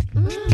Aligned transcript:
aqui 0.00 0.53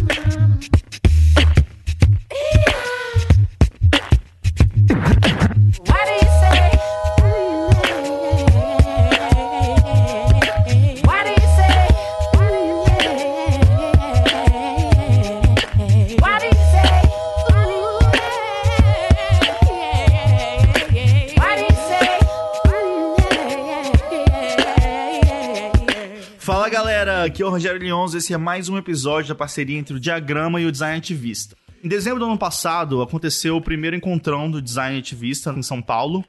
o 27.50 27.52
Rogério 27.52 27.82
Lyons, 27.82 28.14
esse 28.14 28.32
é 28.32 28.36
mais 28.38 28.68
um 28.68 28.78
episódio 28.78 29.30
da 29.30 29.34
parceria 29.34 29.76
entre 29.76 29.96
o 29.96 29.98
Diagrama 29.98 30.60
e 30.60 30.66
o 30.66 30.70
Design 30.70 30.98
Ativista. 30.98 31.56
Em 31.82 31.88
dezembro 31.88 32.20
do 32.20 32.27
ano 32.27 32.38
passado, 32.38 33.02
aconteceu 33.02 33.56
o 33.56 33.60
primeiro 33.60 33.96
encontrão 33.96 34.48
do 34.48 34.62
Design 34.62 34.96
Ativista 34.96 35.50
em 35.50 35.62
São 35.62 35.82
Paulo, 35.82 36.24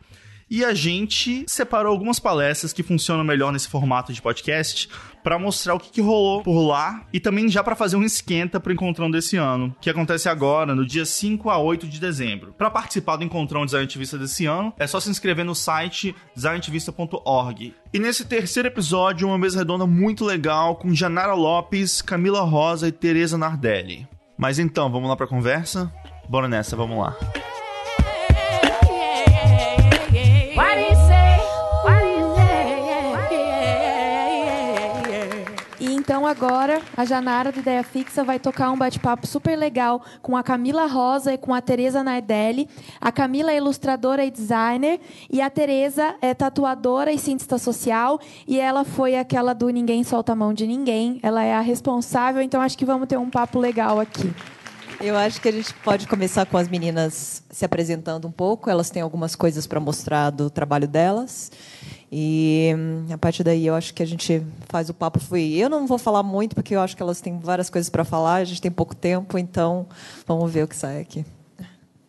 e 0.52 0.66
a 0.66 0.74
gente 0.74 1.46
separou 1.48 1.94
algumas 1.94 2.20
palestras 2.20 2.74
que 2.74 2.84
funcionam 2.84 3.24
melhor 3.24 3.54
nesse 3.54 3.70
formato 3.70 4.12
de 4.12 4.22
podcast 4.22 4.90
para 5.24 5.40
mostrar 5.40 5.76
o 5.76 5.80
que, 5.80 5.90
que, 5.90 6.02
rolou 6.02 6.44
por 6.44 6.62
lá 6.62 7.06
e 7.14 7.22
também 7.22 7.48
já 7.48 7.64
para 7.64 7.74
fazer 7.74 7.96
um 7.96 8.04
esquenta 8.04 8.60
para 8.60 8.72
o 8.72 8.74
encontrão 8.74 9.10
desse 9.10 9.38
ano, 9.38 9.74
que 9.80 9.90
acontece 9.90 10.28
agora 10.28 10.76
no 10.76 10.86
dia 10.86 11.06
5 11.06 11.50
a 11.50 11.58
8 11.58 11.88
de 11.88 12.02
dezembro. 12.02 12.54
Para 12.58 12.70
participar 12.70 13.16
do 13.16 13.24
encontrão 13.24 13.66
Design 13.66 13.86
Ativista 13.86 14.18
desse 14.18 14.46
ano, 14.46 14.74
é 14.78 14.86
só 14.86 15.00
se 15.00 15.10
inscrever 15.10 15.46
no 15.46 15.56
site 15.56 16.14
designativista.org. 16.36 17.74
E 17.94 18.00
nesse 18.00 18.26
terceiro 18.26 18.68
episódio, 18.68 19.28
uma 19.30 19.38
mesa 19.38 19.60
redonda 19.60 19.88
muito 19.88 20.26
legal 20.26 20.76
com 20.76 20.94
Janara 20.94 21.34
Lopes, 21.34 22.02
Camila 22.02 22.42
Rosa 22.42 22.90
e 22.90 22.92
Teresa 22.92 23.38
Nardelli. 23.38 24.06
Mas 24.38 24.60
então, 24.60 24.92
vamos 24.92 25.08
lá 25.08 25.16
para 25.16 25.28
a 25.28 25.30
conversa? 25.30 25.90
Bora 26.28 26.50
nessa, 26.50 26.76
vamos 26.76 26.98
lá. 26.98 27.16
Agora 36.32 36.82
a 36.96 37.04
Janara 37.04 37.52
do 37.52 37.60
Ideia 37.60 37.84
Fixa 37.84 38.24
vai 38.24 38.40
tocar 38.40 38.72
um 38.72 38.78
bate-papo 38.78 39.28
super 39.28 39.58
legal 39.58 40.02
com 40.22 40.38
a 40.38 40.42
Camila 40.42 40.86
Rosa 40.86 41.34
e 41.34 41.38
com 41.38 41.54
a 41.54 41.60
Teresa 41.60 42.02
Nardelli. 42.02 42.70
A 43.02 43.12
Camila 43.12 43.52
é 43.52 43.58
ilustradora 43.58 44.24
e 44.24 44.32
designer 44.32 45.02
e 45.30 45.42
a 45.42 45.50
Teresa 45.50 46.16
é 46.22 46.34
tatuadora 46.34 47.12
e 47.12 47.20
cientista 47.20 47.58
social 47.58 48.18
e 48.48 48.58
ela 48.58 48.86
foi 48.86 49.18
aquela 49.18 49.54
do 49.54 49.70
ninguém 49.70 50.06
solta 50.06 50.32
a 50.32 50.36
mão 50.36 50.54
de 50.54 50.66
ninguém. 50.66 51.20
Ela 51.22 51.44
é 51.44 51.54
a 51.54 51.60
responsável, 51.60 52.42
então 52.42 52.62
acho 52.62 52.78
que 52.78 52.86
vamos 52.86 53.10
ter 53.10 53.18
um 53.18 53.30
papo 53.30 53.60
legal 53.60 54.00
aqui. 54.00 54.34
Eu 55.04 55.18
acho 55.18 55.42
que 55.42 55.50
a 55.50 55.52
gente 55.52 55.74
pode 55.84 56.08
começar 56.08 56.46
com 56.46 56.58
as 56.58 56.70
meninas 56.70 57.44
se 57.50 57.66
apresentando 57.66 58.28
um 58.28 58.32
pouco. 58.32 58.70
Elas 58.70 58.92
têm 58.92 59.02
algumas 59.02 59.36
coisas 59.36 59.66
para 59.66 59.80
mostrar 59.80 60.30
do 60.30 60.48
trabalho 60.50 60.88
delas. 60.88 61.52
E 62.12 62.70
a 63.12 63.18
partir 63.18 63.44
daí 63.44 63.66
eu 63.66 63.74
acho 63.74 63.94
que 63.96 64.04
a 64.04 64.06
gente 64.06 64.44
faz 64.68 64.90
o 64.90 64.94
papo 64.94 65.20
fluir. 65.20 65.60
Eu 65.60 65.70
não 65.70 65.88
vou 65.88 65.98
falar 65.98 66.22
muito 66.22 66.54
porque 66.54 66.76
eu 66.76 66.82
acho 66.82 66.96
que 66.96 67.02
elas 67.02 67.20
têm 67.20 67.40
várias 67.40 67.70
coisas 67.70 67.90
para 67.90 68.04
falar, 68.04 68.36
a 68.36 68.44
gente 68.44 68.62
tem 68.62 68.70
pouco 68.70 68.96
tempo, 68.96 69.38
então 69.40 69.88
vamos 70.28 70.52
ver 70.52 70.64
o 70.64 70.68
que 70.68 70.76
sai 70.76 71.02
aqui. 71.02 71.26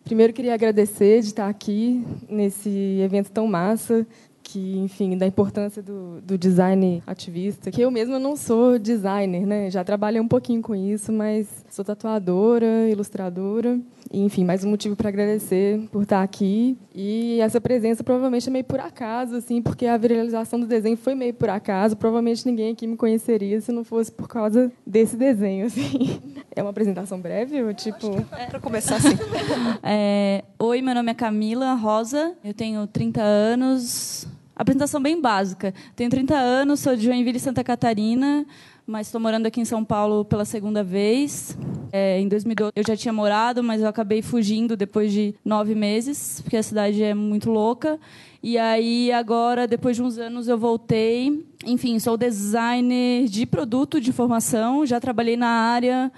Primeiro 0.04 0.32
queria 0.32 0.52
agradecer 0.52 1.20
de 1.20 1.28
estar 1.28 1.48
aqui 1.48 2.04
nesse 2.28 2.68
evento 3.00 3.30
tão 3.30 3.46
massa 3.46 4.04
que, 4.42 4.78
enfim, 4.78 5.16
da 5.16 5.26
importância 5.26 5.80
do, 5.80 6.20
do, 6.20 6.36
design 6.36 7.00
ativista, 7.06 7.70
que 7.70 7.80
eu 7.80 7.90
mesma 7.90 8.18
não 8.18 8.34
sou 8.34 8.78
designer, 8.78 9.46
né? 9.46 9.70
Já 9.70 9.84
trabalhei 9.84 10.20
um 10.20 10.26
pouquinho 10.26 10.60
com 10.60 10.74
isso, 10.74 11.12
mas 11.12 11.61
sou 11.72 11.82
tatuadora, 11.82 12.86
ilustradora, 12.90 13.80
e, 14.12 14.20
enfim, 14.20 14.44
mais 14.44 14.62
um 14.62 14.68
motivo 14.68 14.94
para 14.94 15.08
agradecer 15.08 15.80
por 15.90 16.02
estar 16.02 16.22
aqui. 16.22 16.76
E 16.94 17.40
essa 17.40 17.62
presença 17.62 18.04
provavelmente 18.04 18.46
é 18.46 18.52
meio 18.52 18.64
por 18.64 18.78
acaso, 18.78 19.36
assim, 19.36 19.62
porque 19.62 19.86
a 19.86 19.96
viralização 19.96 20.60
do 20.60 20.66
desenho 20.66 20.98
foi 20.98 21.14
meio 21.14 21.32
por 21.32 21.48
acaso. 21.48 21.96
Provavelmente 21.96 22.44
ninguém 22.44 22.72
aqui 22.72 22.86
me 22.86 22.94
conheceria 22.94 23.58
se 23.58 23.72
não 23.72 23.84
fosse 23.84 24.12
por 24.12 24.28
causa 24.28 24.70
desse 24.86 25.16
desenho, 25.16 25.66
assim. 25.66 26.20
É 26.54 26.60
uma 26.60 26.68
apresentação 26.68 27.18
breve 27.18 27.62
ou 27.62 27.72
tipo, 27.72 28.14
é. 28.38 28.44
para 28.44 28.60
começar 28.60 28.96
assim. 28.96 29.16
É, 29.82 30.44
Oi, 30.58 30.82
meu 30.82 30.94
nome 30.94 31.10
é 31.10 31.14
Camila 31.14 31.72
Rosa. 31.72 32.34
Eu 32.44 32.52
tenho 32.52 32.86
30 32.86 33.22
anos 33.22 34.28
Apresentação 34.54 35.02
bem 35.02 35.20
básica. 35.20 35.72
Tenho 35.96 36.10
30 36.10 36.34
anos, 36.34 36.80
sou 36.80 36.94
de 36.94 37.04
Joinville, 37.04 37.40
Santa 37.40 37.64
Catarina, 37.64 38.46
mas 38.86 39.06
estou 39.06 39.20
morando 39.20 39.46
aqui 39.46 39.60
em 39.60 39.64
São 39.64 39.84
Paulo 39.84 40.24
pela 40.24 40.44
segunda 40.44 40.82
vez. 40.82 41.56
É, 41.92 42.20
em 42.20 42.28
2012 42.28 42.72
eu 42.76 42.84
já 42.86 42.96
tinha 42.96 43.12
morado, 43.12 43.62
mas 43.62 43.80
eu 43.80 43.88
acabei 43.88 44.22
fugindo 44.22 44.76
depois 44.76 45.12
de 45.12 45.34
nove 45.44 45.74
meses, 45.74 46.40
porque 46.40 46.56
a 46.56 46.62
cidade 46.62 47.02
é 47.02 47.14
muito 47.14 47.50
louca. 47.50 47.98
E 48.42 48.58
aí, 48.58 49.12
agora, 49.12 49.68
depois 49.68 49.96
de 49.96 50.02
uns 50.02 50.18
anos, 50.18 50.48
eu 50.48 50.58
voltei. 50.58 51.46
Enfim, 51.64 51.98
sou 52.00 52.16
designer 52.16 53.28
de 53.28 53.46
produto 53.46 54.00
de 54.00 54.10
informação, 54.10 54.84
já 54.84 54.98
trabalhei 54.98 55.36
na 55.36 55.46
área 55.46 56.10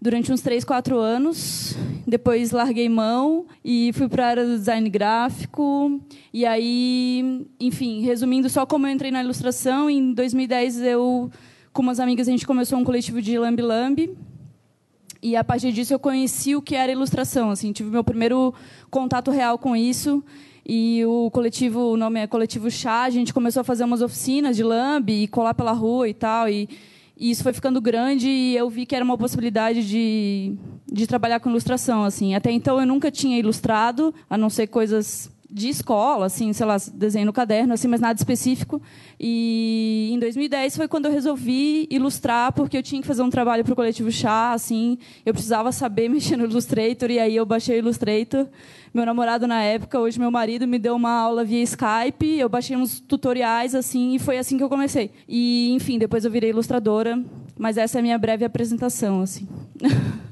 durante 0.00 0.32
uns 0.32 0.40
3, 0.40 0.64
4 0.64 0.96
anos. 0.96 1.76
Depois 2.06 2.52
larguei 2.52 2.88
mão 2.88 3.44
e 3.62 3.90
fui 3.92 4.08
para 4.08 4.24
a 4.24 4.28
área 4.28 4.46
do 4.46 4.56
design 4.56 4.88
gráfico. 4.88 6.00
E 6.32 6.46
aí, 6.46 7.46
enfim, 7.60 8.00
resumindo 8.00 8.48
só 8.48 8.64
como 8.64 8.86
eu 8.86 8.92
entrei 8.92 9.10
na 9.10 9.22
ilustração, 9.22 9.90
em 9.90 10.14
2010 10.14 10.80
eu, 10.82 11.30
com 11.78 11.82
umas 11.82 12.00
amigas, 12.00 12.26
a 12.26 12.32
gente 12.32 12.44
começou 12.44 12.76
um 12.76 12.82
coletivo 12.82 13.22
de 13.22 13.38
Lambi 13.38 13.62
Lambi. 13.62 14.10
E 15.22 15.36
a 15.36 15.44
partir 15.44 15.70
disso 15.70 15.94
eu 15.94 15.98
conheci 16.00 16.56
o 16.56 16.60
que 16.60 16.74
era 16.74 16.90
ilustração, 16.90 17.50
assim, 17.50 17.70
tive 17.70 17.88
meu 17.88 18.02
primeiro 18.02 18.52
contato 18.90 19.30
real 19.30 19.56
com 19.56 19.76
isso. 19.76 20.20
E 20.66 21.04
o 21.04 21.30
coletivo, 21.30 21.92
o 21.92 21.96
nome 21.96 22.18
é 22.18 22.26
Coletivo 22.26 22.68
Chá, 22.68 23.04
a 23.04 23.10
gente 23.10 23.32
começou 23.32 23.60
a 23.60 23.64
fazer 23.64 23.84
umas 23.84 24.02
oficinas 24.02 24.56
de 24.56 24.64
lambe 24.64 25.22
e 25.22 25.28
colar 25.28 25.54
pela 25.54 25.70
rua 25.70 26.08
e 26.08 26.14
tal. 26.14 26.48
E 26.48 26.68
e 27.20 27.30
isso 27.30 27.42
foi 27.42 27.52
ficando 27.52 27.80
grande 27.80 28.28
e 28.28 28.56
eu 28.56 28.70
vi 28.70 28.86
que 28.86 28.94
era 28.94 29.04
uma 29.04 29.18
possibilidade 29.18 29.86
de, 29.86 30.54
de 30.86 31.06
trabalhar 31.06 31.40
com 31.40 31.50
ilustração. 31.50 32.04
assim. 32.04 32.34
Até 32.34 32.50
então 32.50 32.80
eu 32.80 32.86
nunca 32.86 33.10
tinha 33.10 33.38
ilustrado, 33.38 34.14
a 34.28 34.36
não 34.36 34.48
ser 34.50 34.68
coisas 34.68 35.30
de 35.50 35.68
escola, 35.68 36.26
assim, 36.26 36.52
sei 36.52 36.66
lá, 36.66 36.76
desenho 36.92 37.24
no 37.24 37.32
caderno, 37.32 37.72
assim, 37.72 37.88
mas 37.88 38.00
nada 38.00 38.18
específico. 38.18 38.82
E 39.18 40.10
em 40.12 40.18
2010 40.18 40.76
foi 40.76 40.86
quando 40.86 41.06
eu 41.06 41.12
resolvi 41.12 41.86
ilustrar, 41.90 42.52
porque 42.52 42.76
eu 42.76 42.82
tinha 42.82 43.00
que 43.00 43.06
fazer 43.06 43.22
um 43.22 43.30
trabalho 43.30 43.64
para 43.64 43.72
o 43.72 43.76
coletivo 43.76 44.10
Chá, 44.12 44.52
assim, 44.52 44.98
eu 45.24 45.32
precisava 45.32 45.72
saber 45.72 46.08
mexer 46.10 46.36
no 46.36 46.44
Illustrator 46.44 47.10
e 47.10 47.18
aí 47.18 47.34
eu 47.34 47.46
baixei 47.46 47.76
o 47.76 47.78
Illustrator. 47.78 48.46
Meu 48.92 49.06
namorado 49.06 49.46
na 49.46 49.62
época, 49.62 49.98
hoje 49.98 50.18
meu 50.18 50.30
marido, 50.30 50.66
me 50.66 50.78
deu 50.78 50.94
uma 50.96 51.10
aula 51.10 51.44
via 51.44 51.62
Skype, 51.62 52.38
eu 52.38 52.48
baixei 52.48 52.76
uns 52.76 53.00
tutoriais 53.00 53.74
assim 53.74 54.14
e 54.14 54.18
foi 54.18 54.38
assim 54.38 54.58
que 54.58 54.62
eu 54.62 54.68
comecei. 54.68 55.10
E 55.26 55.72
enfim, 55.72 55.98
depois 55.98 56.24
eu 56.24 56.30
virei 56.30 56.50
ilustradora, 56.50 57.22
mas 57.58 57.78
essa 57.78 57.98
é 57.98 58.00
a 58.00 58.02
minha 58.02 58.18
breve 58.18 58.44
apresentação, 58.44 59.22
assim. 59.22 59.48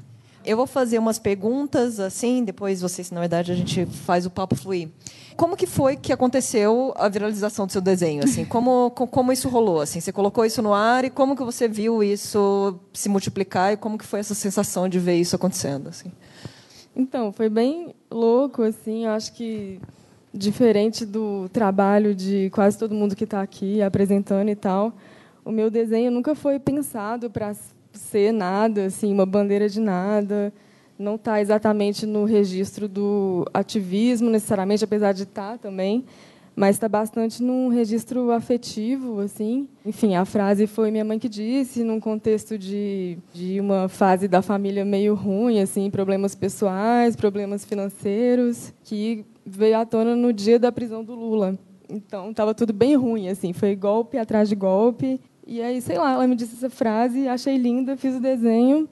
Eu 0.47 0.55
vou 0.55 0.65
fazer 0.65 0.97
umas 0.97 1.19
perguntas, 1.19 1.99
assim, 1.99 2.41
depois 2.41 2.79
vocês, 2.79 3.11
na 3.11 3.19
verdade, 3.19 3.51
a 3.51 3.55
gente 3.55 3.85
faz 3.85 4.25
o 4.25 4.29
papo 4.29 4.55
fluir. 4.55 4.87
Como 5.35 5.57
que 5.57 5.67
foi 5.67 5.97
que 5.97 6.13
aconteceu 6.13 6.93
a 6.95 7.09
viralização 7.09 7.65
do 7.65 7.71
seu 7.73 7.81
desenho? 7.81 8.23
Assim, 8.23 8.45
como, 8.47 8.89
como 8.91 9.33
isso 9.33 9.49
rolou? 9.49 9.81
Assim, 9.81 9.99
você 9.99 10.13
colocou 10.13 10.45
isso 10.45 10.61
no 10.61 10.73
ar 10.73 11.03
e 11.03 11.09
como 11.09 11.35
que 11.35 11.43
você 11.43 11.67
viu 11.67 12.01
isso 12.01 12.79
se 12.93 13.09
multiplicar 13.09 13.73
e 13.73 13.77
como 13.77 13.97
que 13.97 14.05
foi 14.05 14.21
essa 14.21 14.33
sensação 14.33 14.87
de 14.87 14.99
ver 14.99 15.15
isso 15.15 15.35
acontecendo? 15.35 15.89
Assim? 15.89 16.13
Então, 16.95 17.33
foi 17.33 17.49
bem 17.49 17.93
louco, 18.09 18.63
assim. 18.63 19.03
Eu 19.03 19.11
acho 19.11 19.33
que 19.33 19.81
diferente 20.33 21.05
do 21.05 21.49
trabalho 21.49 22.15
de 22.15 22.49
quase 22.51 22.77
todo 22.77 22.95
mundo 22.95 23.17
que 23.17 23.25
está 23.25 23.41
aqui 23.41 23.81
apresentando 23.81 24.47
e 24.47 24.55
tal, 24.55 24.93
o 25.43 25.51
meu 25.51 25.69
desenho 25.69 26.09
nunca 26.09 26.33
foi 26.33 26.57
pensado 26.57 27.29
para 27.29 27.53
ser 27.97 28.31
nada, 28.31 28.85
assim, 28.85 29.11
uma 29.11 29.25
bandeira 29.25 29.67
de 29.67 29.79
nada. 29.79 30.53
Não 30.97 31.15
está 31.15 31.39
exatamente 31.41 32.05
no 32.05 32.25
registro 32.25 32.87
do 32.87 33.45
ativismo, 33.53 34.29
necessariamente, 34.29 34.83
apesar 34.83 35.11
de 35.11 35.23
estar 35.23 35.53
tá 35.53 35.57
também, 35.57 36.05
mas 36.55 36.75
está 36.75 36.89
bastante 36.89 37.43
num 37.43 37.67
registro 37.67 38.31
afetivo, 38.31 39.19
assim. 39.19 39.67
Enfim, 39.85 40.15
a 40.15 40.25
frase 40.25 40.65
foi 40.65 40.89
minha 40.89 41.05
mãe 41.05 41.19
que 41.19 41.29
disse, 41.29 41.83
num 41.83 41.99
contexto 41.99 42.57
de, 42.57 43.19
de 43.31 43.59
uma 43.59 43.87
fase 43.87 44.27
da 44.27 44.41
família 44.41 44.83
meio 44.83 45.13
ruim, 45.13 45.59
assim, 45.59 45.91
problemas 45.91 46.33
pessoais, 46.33 47.15
problemas 47.15 47.63
financeiros, 47.63 48.73
que 48.83 49.23
veio 49.45 49.77
à 49.77 49.85
tona 49.85 50.15
no 50.15 50.33
dia 50.33 50.57
da 50.57 50.71
prisão 50.71 51.03
do 51.03 51.13
Lula. 51.13 51.59
Então, 51.87 52.31
estava 52.31 52.55
tudo 52.55 52.73
bem 52.73 52.95
ruim, 52.95 53.29
assim, 53.29 53.53
foi 53.53 53.75
golpe 53.75 54.17
atrás 54.17 54.49
de 54.49 54.55
golpe. 54.55 55.21
E 55.47 55.61
aí, 55.61 55.81
sei 55.81 55.97
lá, 55.97 56.11
ela 56.11 56.27
me 56.27 56.35
disse 56.35 56.55
essa 56.55 56.69
frase, 56.69 57.27
achei 57.27 57.57
linda, 57.57 57.95
fiz 57.95 58.15
o 58.15 58.19
desenho 58.19 58.87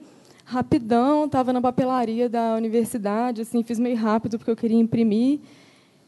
rapidão, 0.46 1.26
estava 1.26 1.52
na 1.52 1.60
papelaria 1.60 2.28
da 2.28 2.54
universidade, 2.54 3.42
assim, 3.42 3.64
fiz 3.64 3.80
meio 3.80 3.96
rápido 3.96 4.38
porque 4.38 4.50
eu 4.50 4.56
queria 4.56 4.78
imprimir 4.78 5.40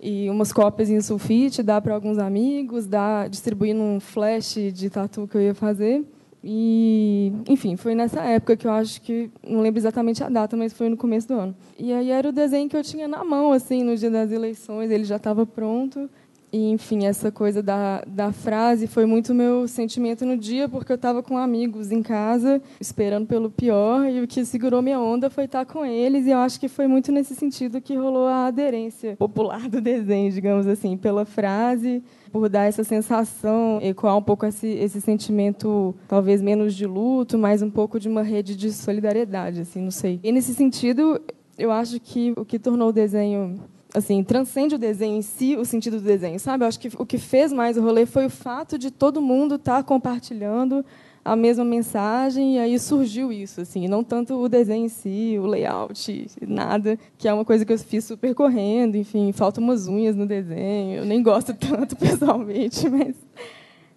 e 0.01 0.31
umas 0.31 0.53
cópias 0.53 0.89
em 0.89 1.01
sulfite, 1.01 1.61
dar 1.61 1.81
para 1.81 1.93
alguns 1.93 2.19
amigos, 2.19 2.87
dar, 2.87 3.29
distribuir 3.29 3.75
num 3.75 3.99
flash 3.99 4.55
de 4.73 4.89
tatu 4.89 5.27
que 5.27 5.37
eu 5.37 5.41
ia 5.43 5.55
fazer. 5.55 6.05
E, 6.43 7.33
enfim, 7.49 7.75
foi 7.75 7.97
nessa 7.97 8.23
época 8.23 8.57
que 8.57 8.65
eu 8.65 8.71
acho 8.71 9.03
que 9.03 9.29
não 9.43 9.61
lembro 9.61 9.81
exatamente 9.81 10.23
a 10.23 10.29
data, 10.29 10.57
mas 10.57 10.73
foi 10.73 10.89
no 10.89 10.97
começo 10.97 11.27
do 11.27 11.35
ano. 11.35 11.57
E 11.77 11.93
aí 11.93 12.11
era 12.11 12.29
o 12.29 12.33
desenho 12.33 12.69
que 12.69 12.77
eu 12.77 12.83
tinha 12.85 13.09
na 13.09 13.25
mão 13.25 13.51
assim, 13.53 13.83
no 13.83 13.97
dia 13.97 14.11
das 14.11 14.31
eleições, 14.31 14.89
ele 14.89 15.03
já 15.03 15.17
estava 15.17 15.45
pronto. 15.45 16.09
E, 16.53 16.71
enfim, 16.71 17.05
essa 17.05 17.31
coisa 17.31 17.63
da, 17.63 18.03
da 18.07 18.33
frase 18.33 18.87
foi 18.87 19.05
muito 19.05 19.35
meu 19.35 19.69
sentimento 19.69 20.25
no 20.25 20.37
dia, 20.37 20.69
porque 20.69 20.91
eu 20.91 20.97
estava 20.97 21.23
com 21.23 21.37
amigos 21.37 21.93
em 21.93 22.03
casa, 22.03 22.61
esperando 22.81 23.27
pelo 23.27 23.51
pior, 23.51 24.09
e 24.09 24.23
o 24.23 24.27
que 24.27 24.45
segurou 24.45 24.81
minha 24.81 24.99
onda 24.99 25.29
foi 25.29 25.45
estar 25.45 25.67
com 25.67 25.85
eles, 25.85 26.27
e 26.27 26.31
eu 26.31 26.39
acho 26.39 26.59
que 26.59 26.69
foi 26.69 26.87
muito 26.87 27.13
nesse 27.13 27.35
sentido 27.35 27.81
que 27.81 27.95
rolou 27.97 28.27
a 28.27 28.47
aderência 28.47 29.15
popular 29.17 29.69
do 29.69 29.81
desenho, 29.81 30.33
digamos 30.33 30.67
assim, 30.67 30.97
pela 30.97 31.27
frase, 31.27 32.03
por 32.33 32.49
dar 32.49 32.65
essa 32.65 32.83
sensação, 32.83 33.79
ecoar 33.83 34.17
um 34.17 34.23
pouco 34.23 34.47
esse, 34.47 34.69
esse 34.69 35.01
sentimento, 35.01 35.95
talvez 36.07 36.41
menos 36.41 36.75
de 36.75 36.87
luto, 36.87 37.37
mas 37.37 37.61
um 37.61 37.71
pouco 37.71 38.01
de 38.01 38.09
uma 38.09 38.23
rede 38.23 38.57
de 38.57 38.73
solidariedade, 38.73 39.61
assim, 39.61 39.83
não 39.83 39.91
sei. 39.91 40.19
E 40.23 40.33
nesse 40.33 40.55
sentido, 40.55 41.21
eu 41.59 41.71
acho 41.71 42.01
que 42.01 42.33
o 42.37 42.45
que 42.45 42.59
tornou 42.59 42.89
o 42.89 42.93
desenho 42.93 43.61
assim, 43.95 44.23
transcende 44.23 44.75
o 44.75 44.79
desenho 44.79 45.17
em 45.17 45.23
si, 45.23 45.57
o 45.57 45.65
sentido 45.65 45.99
do 45.99 46.05
desenho, 46.05 46.39
sabe? 46.39 46.65
Eu 46.65 46.69
acho 46.69 46.79
que 46.79 46.91
o 46.99 47.07
que 47.07 47.19
fez 47.19 47.53
mais 47.53 47.77
o 47.77 47.83
rolê 47.83 48.07
foi 48.07 48.27
o 48.27 48.31
fato 48.31 48.79
de 48.79 48.91
todo 48.91 49.21
mundo 49.21 49.55
estar 49.55 49.77
tá 49.77 49.83
compartilhando 49.83 50.85
a 51.25 51.37
mesma 51.37 51.65
mensagem 51.65 52.57
e 52.57 52.59
aí 52.59 52.79
surgiu 52.79 53.31
isso, 53.31 53.61
assim, 53.61 53.87
não 53.87 54.03
tanto 54.03 54.35
o 54.35 54.49
desenho 54.49 54.87
em 54.87 54.89
si, 54.89 55.37
o 55.39 55.47
layout, 55.47 56.27
nada, 56.47 56.99
que 57.19 57.29
é 57.29 57.35
uma 57.35 57.45
coisa 57.45 57.65
que 57.65 57.73
eu 57.73 57.79
fiz 57.79 58.05
super 58.05 58.35
correndo, 58.35 58.97
enfim, 58.97 59.31
faltam 59.33 59.63
umas 59.63 59.87
unhas 59.89 60.17
no 60.17 60.27
desenho, 60.27 60.99
eu 60.99 61.05
nem 61.05 61.23
gosto 61.23 61.53
tanto 61.55 61.97
pessoalmente, 61.97 62.89
mas 62.89 63.15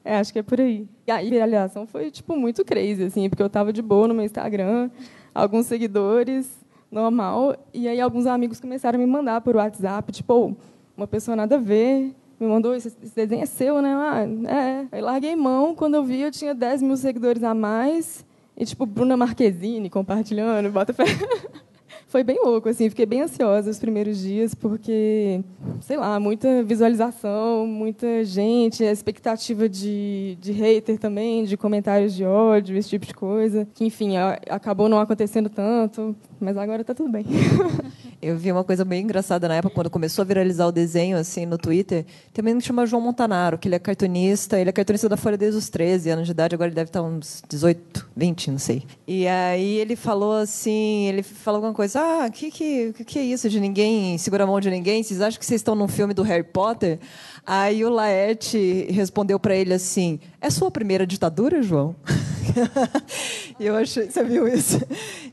é, 0.03 0.17
acho 0.17 0.33
que 0.33 0.39
é 0.39 0.43
por 0.43 0.59
aí. 0.59 0.85
E 1.07 1.11
aí 1.11 1.27
a 1.27 1.29
viralização 1.29 1.87
foi 1.87 2.11
tipo 2.11 2.35
muito 2.35 2.65
crazy, 2.65 3.03
assim, 3.03 3.29
porque 3.29 3.41
eu 3.41 3.47
estava 3.47 3.71
de 3.71 3.81
boa 3.81 4.07
no 4.07 4.13
meu 4.13 4.25
Instagram, 4.25 4.89
alguns 5.33 5.67
seguidores 5.67 6.60
normal. 6.91 7.55
E 7.73 7.87
aí 7.87 7.99
alguns 8.01 8.25
amigos 8.25 8.59
começaram 8.59 8.97
a 8.97 8.99
me 8.99 9.05
mandar 9.05 9.41
por 9.41 9.55
WhatsApp, 9.55 10.11
tipo, 10.11 10.55
uma 10.95 11.07
pessoa 11.07 11.35
nada 11.35 11.55
a 11.55 11.59
ver, 11.59 12.13
me 12.39 12.47
mandou, 12.47 12.75
esse, 12.75 12.89
esse 13.01 13.15
desenho 13.15 13.43
é 13.43 13.45
seu, 13.45 13.81
né? 13.81 13.93
Ah, 13.93 14.51
é. 14.51 14.87
Aí 14.91 15.01
larguei 15.01 15.35
mão, 15.35 15.73
quando 15.73 15.95
eu 15.95 16.03
vi 16.03 16.21
eu 16.21 16.31
tinha 16.31 16.53
10 16.53 16.81
mil 16.81 16.97
seguidores 16.97 17.43
a 17.43 17.53
mais, 17.53 18.25
e 18.57 18.65
tipo, 18.65 18.85
Bruna 18.85 19.15
Marquezine 19.15 19.89
compartilhando, 19.89 20.69
bota 20.69 20.93
fé. 20.93 21.05
Foi 22.11 22.25
bem 22.25 22.41
louco, 22.43 22.67
assim, 22.67 22.89
fiquei 22.89 23.05
bem 23.05 23.21
ansiosa 23.21 23.71
os 23.71 23.79
primeiros 23.79 24.19
dias, 24.19 24.53
porque, 24.53 25.41
sei 25.79 25.95
lá, 25.95 26.19
muita 26.19 26.61
visualização, 26.61 27.65
muita 27.65 28.25
gente, 28.25 28.83
a 28.83 28.91
expectativa 28.91 29.69
de, 29.69 30.37
de 30.41 30.51
hater 30.51 30.99
também, 30.99 31.45
de 31.45 31.55
comentários 31.55 32.13
de 32.13 32.25
ódio, 32.25 32.75
esse 32.75 32.89
tipo 32.89 33.05
de 33.05 33.13
coisa, 33.13 33.65
que, 33.73 33.85
enfim, 33.85 34.17
acabou 34.49 34.89
não 34.89 34.99
acontecendo 34.99 35.49
tanto, 35.49 36.13
mas 36.37 36.57
agora 36.57 36.81
está 36.81 36.93
tudo 36.93 37.09
bem. 37.09 37.23
Eu 38.21 38.37
vi 38.37 38.51
uma 38.51 38.63
coisa 38.63 38.85
bem 38.85 39.03
engraçada 39.03 39.47
na 39.47 39.55
época, 39.55 39.73
quando 39.73 39.89
começou 39.89 40.21
a 40.21 40.25
viralizar 40.25 40.67
o 40.67 40.71
desenho 40.71 41.17
assim 41.17 41.45
no 41.45 41.57
Twitter. 41.57 42.05
Tem 42.31 42.43
um 42.43 42.45
menino 42.45 42.61
que 42.61 42.67
chama 42.67 42.85
João 42.85 43.01
Montanaro, 43.01 43.57
que 43.57 43.67
ele 43.67 43.73
é 43.73 43.79
cartunista. 43.79 44.59
Ele 44.59 44.69
é 44.69 44.73
cartunista 44.73 45.09
da 45.09 45.17
Folha 45.17 45.35
desde 45.37 45.57
os 45.57 45.69
13 45.69 46.11
anos 46.11 46.25
de 46.27 46.31
idade, 46.31 46.53
agora 46.53 46.67
ele 46.67 46.75
deve 46.75 46.89
estar 46.89 47.01
uns 47.01 47.41
18, 47.49 48.09
20, 48.15 48.51
não 48.51 48.59
sei. 48.59 48.83
E 49.07 49.27
aí 49.27 49.79
ele 49.79 49.95
falou 49.95 50.33
assim, 50.33 51.07
ele 51.07 51.23
falou 51.23 51.57
alguma 51.57 51.73
coisa, 51.73 51.99
ah, 51.99 52.27
o 52.27 52.31
que, 52.31 52.51
que, 52.51 52.93
que 53.05 53.17
é 53.17 53.23
isso 53.23 53.49
de 53.49 53.59
ninguém 53.59 54.17
segurar 54.19 54.43
a 54.43 54.47
mão 54.47 54.59
de 54.59 54.69
ninguém? 54.69 55.01
Vocês 55.01 55.19
acham 55.19 55.39
que 55.39 55.45
vocês 55.45 55.59
estão 55.59 55.73
num 55.73 55.87
filme 55.87 56.13
do 56.13 56.21
Harry 56.21 56.43
Potter? 56.43 56.99
Aí 57.45 57.83
o 57.83 57.89
Laerte 57.89 58.85
respondeu 58.91 59.39
para 59.39 59.55
ele 59.55 59.73
assim, 59.73 60.19
é 60.39 60.49
sua 60.51 60.69
primeira 60.69 61.07
ditadura, 61.07 61.63
João? 61.63 61.95
eu 63.59 63.75
achei, 63.75 64.09
você 64.09 64.23
viu 64.23 64.47
isso? 64.47 64.79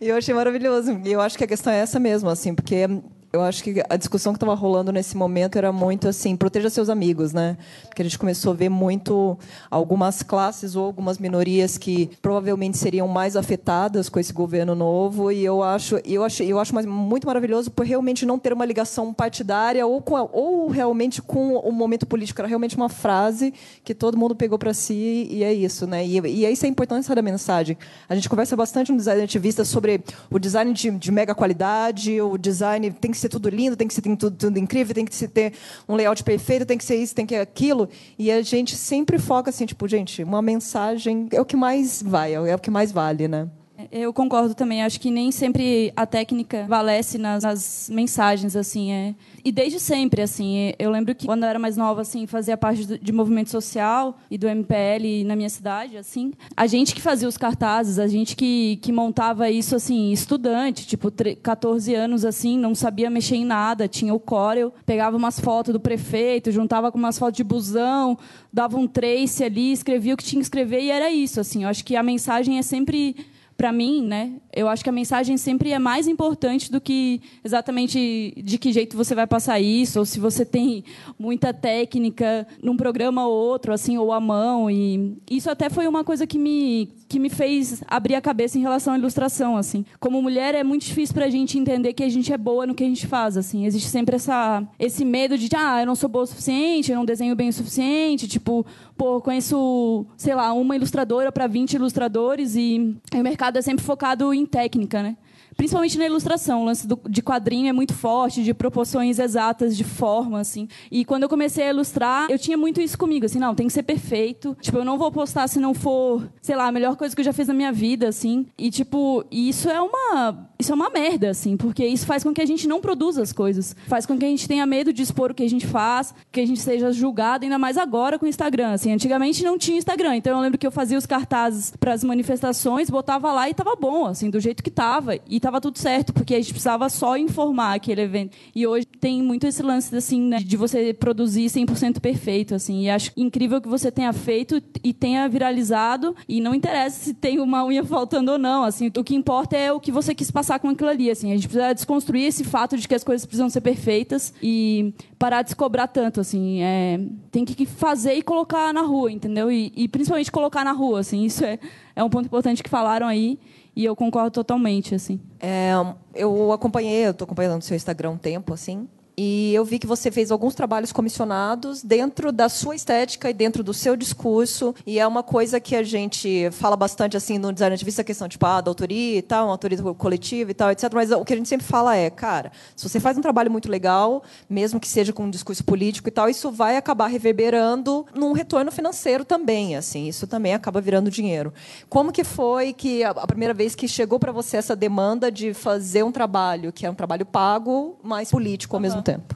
E 0.00 0.08
eu 0.08 0.16
achei 0.16 0.34
maravilhoso. 0.34 1.00
E 1.04 1.12
eu 1.12 1.20
acho 1.20 1.36
que 1.36 1.44
a 1.44 1.48
questão 1.48 1.72
é 1.72 1.78
essa 1.78 1.98
mesmo, 1.98 2.28
assim, 2.28 2.54
porque 2.54 2.86
eu 3.32 3.42
acho 3.42 3.62
que 3.62 3.82
a 3.88 3.96
discussão 3.96 4.32
que 4.32 4.38
estava 4.38 4.54
rolando 4.54 4.90
nesse 4.90 5.16
momento 5.16 5.56
era 5.56 5.70
muito 5.70 6.08
assim, 6.08 6.34
proteja 6.34 6.70
seus 6.70 6.88
amigos, 6.88 7.32
né? 7.32 7.58
Porque 7.86 8.00
a 8.00 8.04
gente 8.04 8.18
começou 8.18 8.52
a 8.52 8.56
ver 8.56 8.70
muito 8.70 9.38
algumas 9.70 10.22
classes 10.22 10.74
ou 10.74 10.86
algumas 10.86 11.18
minorias 11.18 11.76
que 11.76 12.10
provavelmente 12.22 12.78
seriam 12.78 13.06
mais 13.06 13.36
afetadas 13.36 14.08
com 14.08 14.18
esse 14.18 14.32
governo 14.32 14.74
novo 14.74 15.30
e 15.30 15.44
eu 15.44 15.62
acho, 15.62 16.00
eu 16.06 16.24
acho, 16.24 16.42
eu 16.42 16.58
acho 16.58 16.74
muito 16.88 17.26
maravilhoso 17.26 17.70
por 17.70 17.84
realmente 17.84 18.24
não 18.24 18.38
ter 18.38 18.52
uma 18.52 18.64
ligação 18.64 19.12
partidária 19.12 19.86
ou 19.86 20.00
com 20.00 20.16
a, 20.16 20.22
ou 20.22 20.68
realmente 20.68 21.20
com 21.20 21.54
o 21.56 21.70
momento 21.70 22.06
político, 22.06 22.40
era 22.40 22.48
realmente 22.48 22.76
uma 22.76 22.88
frase 22.88 23.52
que 23.84 23.94
todo 23.94 24.16
mundo 24.16 24.34
pegou 24.34 24.58
para 24.58 24.72
si 24.72 25.28
e 25.30 25.44
é 25.44 25.52
isso, 25.52 25.86
né? 25.86 26.04
E, 26.06 26.18
e 26.18 26.46
é 26.46 26.50
isso 26.50 26.64
a 26.64 26.68
importância 26.68 27.14
da 27.14 27.20
mensagem. 27.20 27.76
A 28.08 28.14
gente 28.14 28.28
conversa 28.28 28.56
bastante 28.56 28.90
no 28.90 28.96
design 28.96 29.22
ativista 29.22 29.66
sobre 29.66 30.00
o 30.30 30.38
design 30.38 30.72
de, 30.72 30.90
de 30.92 31.12
mega 31.12 31.34
qualidade, 31.34 32.18
o 32.22 32.38
design 32.38 32.90
tem 32.90 33.10
que 33.10 33.17
que 33.18 33.22
ser 33.22 33.28
tudo 33.28 33.48
lindo, 33.48 33.76
tem 33.76 33.88
que 33.88 33.94
ser 33.94 34.02
tudo, 34.02 34.30
tudo 34.30 34.58
incrível, 34.58 34.94
tem 34.94 35.04
que 35.04 35.28
ter 35.28 35.52
um 35.88 35.94
layout 35.94 36.22
perfeito, 36.22 36.64
tem 36.64 36.78
que 36.78 36.84
ser 36.84 36.96
isso, 36.96 37.14
tem 37.14 37.26
que 37.26 37.34
ser 37.34 37.40
aquilo. 37.40 37.88
E 38.18 38.30
a 38.30 38.40
gente 38.42 38.76
sempre 38.76 39.18
foca 39.18 39.50
assim, 39.50 39.66
tipo, 39.66 39.86
gente, 39.88 40.22
uma 40.22 40.40
mensagem 40.40 41.28
é 41.32 41.40
o 41.40 41.44
que 41.44 41.56
mais 41.56 42.02
vai, 42.02 42.34
é 42.34 42.54
o 42.54 42.58
que 42.58 42.70
mais 42.70 42.92
vale, 42.92 43.26
né? 43.26 43.48
Eu 43.92 44.12
concordo 44.12 44.54
também. 44.54 44.82
Acho 44.82 44.98
que 44.98 45.10
nem 45.10 45.30
sempre 45.30 45.92
a 45.94 46.04
técnica 46.04 46.66
valece 46.68 47.16
nas, 47.16 47.44
nas, 47.44 47.90
mensagens, 47.92 48.56
assim. 48.56 48.90
É. 48.90 49.14
E 49.44 49.52
desde 49.52 49.78
sempre, 49.78 50.20
assim. 50.20 50.72
Eu 50.78 50.90
lembro 50.90 51.14
que 51.14 51.26
quando 51.26 51.44
eu 51.44 51.48
era 51.48 51.58
mais 51.58 51.76
nova, 51.76 52.00
assim, 52.00 52.26
fazia 52.26 52.56
parte 52.56 52.84
do, 52.84 52.98
de 52.98 53.12
movimento 53.12 53.50
social 53.50 54.18
e 54.28 54.36
do 54.36 54.48
MPL 54.48 55.24
na 55.24 55.36
minha 55.36 55.48
cidade, 55.48 55.96
assim. 55.96 56.32
A 56.56 56.66
gente 56.66 56.92
que 56.92 57.00
fazia 57.00 57.28
os 57.28 57.36
cartazes, 57.36 58.00
a 58.00 58.08
gente 58.08 58.34
que, 58.34 58.78
que 58.82 58.90
montava 58.90 59.48
isso, 59.48 59.76
assim, 59.76 60.10
estudante, 60.10 60.84
tipo, 60.84 61.12
14 61.40 61.94
anos, 61.94 62.24
assim, 62.24 62.58
não 62.58 62.74
sabia 62.74 63.08
mexer 63.08 63.36
em 63.36 63.44
nada. 63.44 63.86
Tinha 63.86 64.12
o 64.12 64.18
Corel, 64.18 64.72
pegava 64.84 65.16
umas 65.16 65.38
fotos 65.38 65.72
do 65.72 65.78
prefeito, 65.78 66.50
juntava 66.50 66.90
com 66.90 66.98
umas 66.98 67.16
fotos 67.16 67.36
de 67.36 67.44
busão, 67.44 68.18
dava 68.52 68.76
um 68.76 68.88
trace 68.88 69.44
ali, 69.44 69.70
escrevia 69.70 70.14
o 70.14 70.16
que 70.16 70.24
tinha 70.24 70.40
que 70.40 70.46
escrever 70.46 70.80
e 70.80 70.90
era 70.90 71.12
isso, 71.12 71.38
assim. 71.38 71.62
Eu 71.62 71.68
acho 71.68 71.84
que 71.84 71.94
a 71.94 72.02
mensagem 72.02 72.58
é 72.58 72.62
sempre 72.62 73.14
para 73.58 73.72
mim, 73.72 74.06
né, 74.06 74.34
eu 74.54 74.68
acho 74.68 74.84
que 74.84 74.88
a 74.88 74.92
mensagem 74.92 75.36
sempre 75.36 75.72
é 75.72 75.80
mais 75.80 76.06
importante 76.06 76.70
do 76.70 76.80
que 76.80 77.20
exatamente 77.44 78.32
de 78.36 78.56
que 78.56 78.72
jeito 78.72 78.96
você 78.96 79.16
vai 79.16 79.26
passar 79.26 79.58
isso, 79.58 79.98
ou 79.98 80.04
se 80.04 80.20
você 80.20 80.44
tem 80.44 80.84
muita 81.18 81.52
técnica 81.52 82.46
num 82.62 82.76
programa 82.76 83.26
ou 83.26 83.32
outro, 83.32 83.72
assim, 83.72 83.98
ou 83.98 84.12
à 84.12 84.20
mão. 84.20 84.70
E 84.70 85.18
isso 85.28 85.50
até 85.50 85.68
foi 85.68 85.88
uma 85.88 86.04
coisa 86.04 86.24
que 86.24 86.38
me, 86.38 86.88
que 87.08 87.18
me 87.18 87.28
fez 87.28 87.82
abrir 87.88 88.14
a 88.14 88.20
cabeça 88.20 88.56
em 88.56 88.60
relação 88.60 88.94
à 88.94 88.98
ilustração, 88.98 89.56
assim. 89.56 89.84
Como 89.98 90.22
mulher, 90.22 90.54
é 90.54 90.62
muito 90.62 90.86
difícil 90.86 91.12
para 91.12 91.24
a 91.24 91.30
gente 91.30 91.58
entender 91.58 91.94
que 91.94 92.04
a 92.04 92.08
gente 92.08 92.32
é 92.32 92.38
boa 92.38 92.64
no 92.64 92.76
que 92.76 92.84
a 92.84 92.86
gente 92.86 93.08
faz, 93.08 93.36
assim. 93.36 93.66
Existe 93.66 93.88
sempre 93.88 94.14
essa, 94.14 94.62
esse 94.78 95.04
medo 95.04 95.36
de, 95.36 95.48
ah, 95.56 95.80
eu 95.80 95.86
não 95.86 95.96
sou 95.96 96.08
boa 96.08 96.22
o 96.22 96.26
suficiente, 96.28 96.92
eu 96.92 96.96
não 96.96 97.04
desenho 97.04 97.34
bem 97.34 97.48
o 97.48 97.52
suficiente, 97.52 98.28
tipo, 98.28 98.64
pô, 98.98 99.20
conheço, 99.20 100.04
sei 100.16 100.34
lá, 100.34 100.52
uma 100.52 100.74
ilustradora 100.74 101.30
para 101.30 101.46
20 101.46 101.74
ilustradores 101.74 102.56
e 102.56 102.96
o 103.14 103.18
mercado 103.18 103.56
é 103.56 103.62
sempre 103.62 103.84
focado 103.84 104.34
em 104.34 104.44
técnica, 104.44 105.00
né? 105.02 105.16
Principalmente 105.58 105.98
na 105.98 106.06
ilustração. 106.06 106.62
O 106.62 106.64
lance 106.64 106.86
do, 106.86 106.98
de 107.08 107.20
quadrinho 107.20 107.68
é 107.68 107.72
muito 107.72 107.92
forte, 107.92 108.44
de 108.44 108.54
proporções 108.54 109.18
exatas, 109.18 109.76
de 109.76 109.82
forma, 109.82 110.38
assim. 110.38 110.68
E 110.90 111.04
quando 111.04 111.24
eu 111.24 111.28
comecei 111.28 111.64
a 111.64 111.70
ilustrar, 111.70 112.30
eu 112.30 112.38
tinha 112.38 112.56
muito 112.56 112.80
isso 112.80 112.96
comigo, 112.96 113.26
assim, 113.26 113.40
não, 113.40 113.54
tem 113.54 113.66
que 113.66 113.72
ser 113.72 113.82
perfeito. 113.82 114.56
Tipo, 114.60 114.78
eu 114.78 114.84
não 114.84 114.96
vou 114.96 115.10
postar 115.10 115.48
se 115.48 115.58
não 115.58 115.74
for, 115.74 116.26
sei 116.40 116.54
lá, 116.54 116.68
a 116.68 116.72
melhor 116.72 116.96
coisa 116.96 117.14
que 117.14 117.20
eu 117.20 117.24
já 117.24 117.32
fiz 117.32 117.48
na 117.48 117.54
minha 117.54 117.72
vida, 117.72 118.08
assim. 118.08 118.46
E, 118.56 118.70
tipo, 118.70 119.24
isso 119.30 119.68
é 119.68 119.82
uma. 119.82 120.48
Isso 120.60 120.72
é 120.72 120.74
uma 120.74 120.90
merda, 120.90 121.30
assim, 121.30 121.56
porque 121.56 121.86
isso 121.86 122.04
faz 122.04 122.24
com 122.24 122.34
que 122.34 122.40
a 122.40 122.46
gente 122.46 122.66
não 122.66 122.80
produza 122.80 123.22
as 123.22 123.32
coisas. 123.32 123.76
Faz 123.86 124.04
com 124.06 124.18
que 124.18 124.24
a 124.24 124.28
gente 124.28 124.48
tenha 124.48 124.66
medo 124.66 124.92
de 124.92 125.02
expor 125.02 125.30
o 125.30 125.34
que 125.34 125.44
a 125.44 125.48
gente 125.48 125.66
faz, 125.66 126.12
que 126.32 126.40
a 126.40 126.46
gente 126.46 126.58
seja 126.60 126.90
julgado, 126.90 127.44
ainda 127.44 127.58
mais 127.58 127.76
agora 127.76 128.18
com 128.18 128.26
o 128.26 128.28
Instagram. 128.28 128.72
Assim, 128.72 128.92
antigamente 128.92 129.44
não 129.44 129.56
tinha 129.56 129.78
Instagram, 129.78 130.16
então 130.16 130.36
eu 130.36 130.42
lembro 130.42 130.58
que 130.58 130.66
eu 130.66 130.72
fazia 130.72 130.98
os 130.98 131.06
cartazes 131.06 131.72
para 131.78 131.92
as 131.92 132.02
manifestações, 132.02 132.90
botava 132.90 133.32
lá 133.32 133.48
e 133.48 133.54
tava 133.54 133.76
bom, 133.76 134.06
assim, 134.06 134.30
do 134.30 134.40
jeito 134.40 134.62
que 134.62 134.70
tava. 134.70 135.16
E 135.28 135.38
estava 135.48 135.60
tudo 135.60 135.78
certo, 135.78 136.12
porque 136.12 136.34
a 136.34 136.38
gente 136.38 136.52
precisava 136.52 136.88
só 136.88 137.16
informar 137.16 137.74
aquele 137.74 138.02
evento. 138.02 138.36
E 138.54 138.66
hoje 138.66 138.86
tem 138.86 139.22
muito 139.22 139.46
esse 139.46 139.62
lance 139.62 139.94
assim, 139.96 140.20
né, 140.20 140.38
de 140.38 140.56
você 140.56 140.92
produzir 140.92 141.46
100% 141.46 142.00
perfeito, 142.00 142.54
assim. 142.54 142.82
E 142.82 142.90
acho 142.90 143.10
incrível 143.16 143.60
que 143.60 143.68
você 143.68 143.90
tenha 143.90 144.12
feito 144.12 144.62
e 144.84 144.92
tenha 144.92 145.28
viralizado 145.28 146.14
e 146.28 146.40
não 146.40 146.54
interessa 146.54 147.00
se 147.00 147.14
tem 147.14 147.40
uma 147.40 147.64
unha 147.64 147.84
faltando 147.84 148.32
ou 148.32 148.38
não, 148.38 148.64
assim. 148.64 148.90
O 148.96 149.02
que 149.02 149.14
importa 149.14 149.56
é 149.56 149.72
o 149.72 149.80
que 149.80 149.90
você 149.90 150.14
quis 150.14 150.30
passar 150.30 150.58
com 150.58 150.68
aquilo 150.68 150.90
ali, 150.90 151.10
assim. 151.10 151.32
A 151.32 151.34
gente 151.34 151.48
precisa 151.48 151.72
desconstruir 151.72 152.26
esse 152.26 152.44
fato 152.44 152.76
de 152.76 152.86
que 152.86 152.94
as 152.94 153.02
coisas 153.02 153.24
precisam 153.24 153.48
ser 153.48 153.62
perfeitas 153.62 154.34
e 154.42 154.92
parar 155.18 155.42
de 155.42 155.50
se 155.50 155.56
cobrar 155.56 155.88
tanto, 155.88 156.20
assim. 156.20 156.62
É, 156.62 157.00
tem 157.30 157.44
que 157.44 157.64
fazer 157.64 158.14
e 158.14 158.22
colocar 158.22 158.72
na 158.72 158.82
rua, 158.82 159.10
entendeu? 159.10 159.50
E, 159.50 159.72
e 159.74 159.88
principalmente 159.88 160.30
colocar 160.30 160.64
na 160.64 160.72
rua, 160.72 161.00
assim. 161.00 161.24
Isso 161.24 161.44
é, 161.44 161.58
é 161.96 162.04
um 162.04 162.10
ponto 162.10 162.26
importante 162.26 162.62
que 162.62 162.70
falaram 162.70 163.06
aí. 163.06 163.38
E 163.78 163.84
eu 163.84 163.94
concordo 163.94 164.32
totalmente, 164.32 164.96
assim. 164.96 165.20
É, 165.38 165.70
eu 166.12 166.50
acompanhei, 166.50 167.06
eu 167.06 167.12
estou 167.12 167.24
acompanhando 167.24 167.62
o 167.62 167.64
seu 167.64 167.76
Instagram 167.76 168.10
um 168.10 168.18
tempo, 168.18 168.52
assim. 168.52 168.88
E 169.20 169.52
eu 169.52 169.64
vi 169.64 169.80
que 169.80 169.86
você 169.86 170.12
fez 170.12 170.30
alguns 170.30 170.54
trabalhos 170.54 170.92
comissionados 170.92 171.82
dentro 171.82 172.30
da 172.30 172.48
sua 172.48 172.76
estética 172.76 173.28
e 173.28 173.32
dentro 173.34 173.64
do 173.64 173.74
seu 173.74 173.96
discurso. 173.96 174.72
E 174.86 175.00
é 175.00 175.04
uma 175.04 175.24
coisa 175.24 175.58
que 175.58 175.74
a 175.74 175.82
gente 175.82 176.48
fala 176.52 176.76
bastante 176.76 177.16
assim 177.16 177.36
no 177.36 177.52
design 177.52 177.74
ativista, 177.74 178.02
a 178.02 178.04
questão 178.04 178.28
tipo, 178.28 178.46
ah, 178.46 178.60
da 178.60 178.70
autoria 178.70 179.18
e 179.18 179.22
tal, 179.22 179.50
autoria 179.50 179.76
coletiva 179.94 180.52
e 180.52 180.54
tal, 180.54 180.70
etc. 180.70 180.88
Mas 180.94 181.10
o 181.10 181.24
que 181.24 181.32
a 181.32 181.36
gente 181.36 181.48
sempre 181.48 181.66
fala 181.66 181.96
é, 181.96 182.08
cara, 182.10 182.52
se 182.76 182.88
você 182.88 183.00
faz 183.00 183.18
um 183.18 183.20
trabalho 183.20 183.50
muito 183.50 183.68
legal, 183.68 184.22
mesmo 184.48 184.78
que 184.78 184.86
seja 184.86 185.12
com 185.12 185.24
um 185.24 185.30
discurso 185.30 185.64
político 185.64 186.08
e 186.08 186.12
tal, 186.12 186.28
isso 186.28 186.52
vai 186.52 186.76
acabar 186.76 187.08
reverberando 187.08 188.06
num 188.14 188.30
retorno 188.30 188.70
financeiro 188.70 189.24
também, 189.24 189.74
assim. 189.74 190.06
Isso 190.06 190.28
também 190.28 190.54
acaba 190.54 190.80
virando 190.80 191.10
dinheiro. 191.10 191.52
Como 191.88 192.12
que 192.12 192.22
foi 192.22 192.72
que 192.72 193.02
a 193.02 193.26
primeira 193.26 193.52
vez 193.52 193.74
que 193.74 193.88
chegou 193.88 194.20
para 194.20 194.30
você 194.30 194.58
essa 194.58 194.76
demanda 194.76 195.28
de 195.28 195.52
fazer 195.52 196.04
um 196.04 196.12
trabalho 196.12 196.72
que 196.72 196.86
é 196.86 196.90
um 196.90 196.94
trabalho 196.94 197.26
pago, 197.26 197.98
mas 198.00 198.30
político 198.30 198.76
ao 198.76 198.78
uhum. 198.78 198.82
mesmo 198.82 199.07
tempo? 199.12 199.34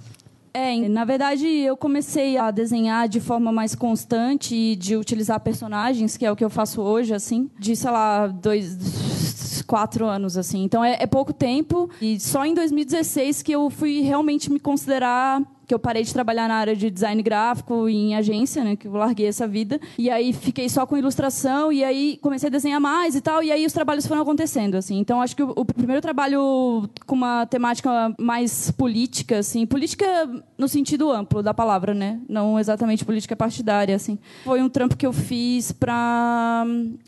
É, 0.55 0.76
na 0.87 1.05
verdade, 1.05 1.47
eu 1.47 1.76
comecei 1.76 2.37
a 2.37 2.50
desenhar 2.50 3.09
de 3.09 3.21
forma 3.21 3.50
mais 3.50 3.75
constante 3.75 4.55
e 4.55 4.76
de 4.76 4.97
utilizar 4.97 5.41
personagens, 5.41 6.17
que 6.17 6.26
é 6.26 6.31
o 6.31 6.37
que 6.37 6.45
eu 6.45 6.50
faço 6.50 6.83
hoje, 6.83 7.14
assim, 7.14 7.50
de, 7.59 7.75
sei 7.75 7.91
lá, 7.91 8.26
dois, 8.26 9.64
quatro 9.67 10.05
anos, 10.05 10.37
assim. 10.37 10.62
Então, 10.62 10.85
é, 10.85 10.99
é 11.00 11.07
pouco 11.07 11.33
tempo. 11.33 11.88
E 12.02 12.21
só 12.21 12.45
em 12.45 12.52
2016 12.52 13.43
que 13.43 13.52
eu 13.52 13.71
fui 13.71 14.02
realmente 14.02 14.52
me 14.52 14.61
considerar 14.61 15.41
que 15.66 15.75
eu 15.75 15.78
parei 15.78 16.02
de 16.02 16.12
trabalhar 16.12 16.49
na 16.49 16.54
área 16.54 16.75
de 16.75 16.90
design 16.90 17.23
gráfico 17.23 17.88
em 17.88 18.14
agência, 18.14 18.64
né, 18.64 18.76
que 18.76 18.87
eu 18.87 18.92
larguei 18.92 19.26
essa 19.26 19.47
vida. 19.47 19.81
E 19.99 20.11
aí 20.11 20.33
fiquei 20.33 20.69
só 20.69 20.87
com 20.87 20.97
ilustração 20.97 21.73
e 21.73 21.85
aí 21.85 22.19
comecei 22.21 22.49
a 22.49 22.50
desenhar 22.50 22.81
mais 22.81 23.14
e 23.14 23.21
tal, 23.21 23.42
e 23.42 23.50
aí 23.50 23.64
os 23.64 23.73
trabalhos 23.73 24.07
foram 24.07 24.23
acontecendo, 24.23 24.75
assim. 24.75 24.99
Então 24.99 25.21
acho 25.21 25.37
que 25.37 25.42
o, 25.42 25.52
o 25.57 25.64
primeiro 25.64 26.02
trabalho 26.02 26.88
com 27.07 27.14
uma 27.14 27.47
temática 27.47 28.14
mais 28.19 28.71
política, 28.71 29.38
assim, 29.38 29.66
política 29.66 30.07
no 30.59 30.69
sentido 30.69 31.11
amplo 31.11 31.42
da 31.42 31.54
palavra, 31.54 31.95
né? 31.95 32.21
Não 32.28 32.59
exatamente 32.59 33.04
política 33.04 33.37
partidária, 33.37 33.95
assim. 33.95 34.19
Foi 34.45 34.62
um 34.62 34.69
trampo 34.69 34.97
que 34.97 35.07
eu 35.07 35.12
fiz 35.12 35.73
para 35.73 36.64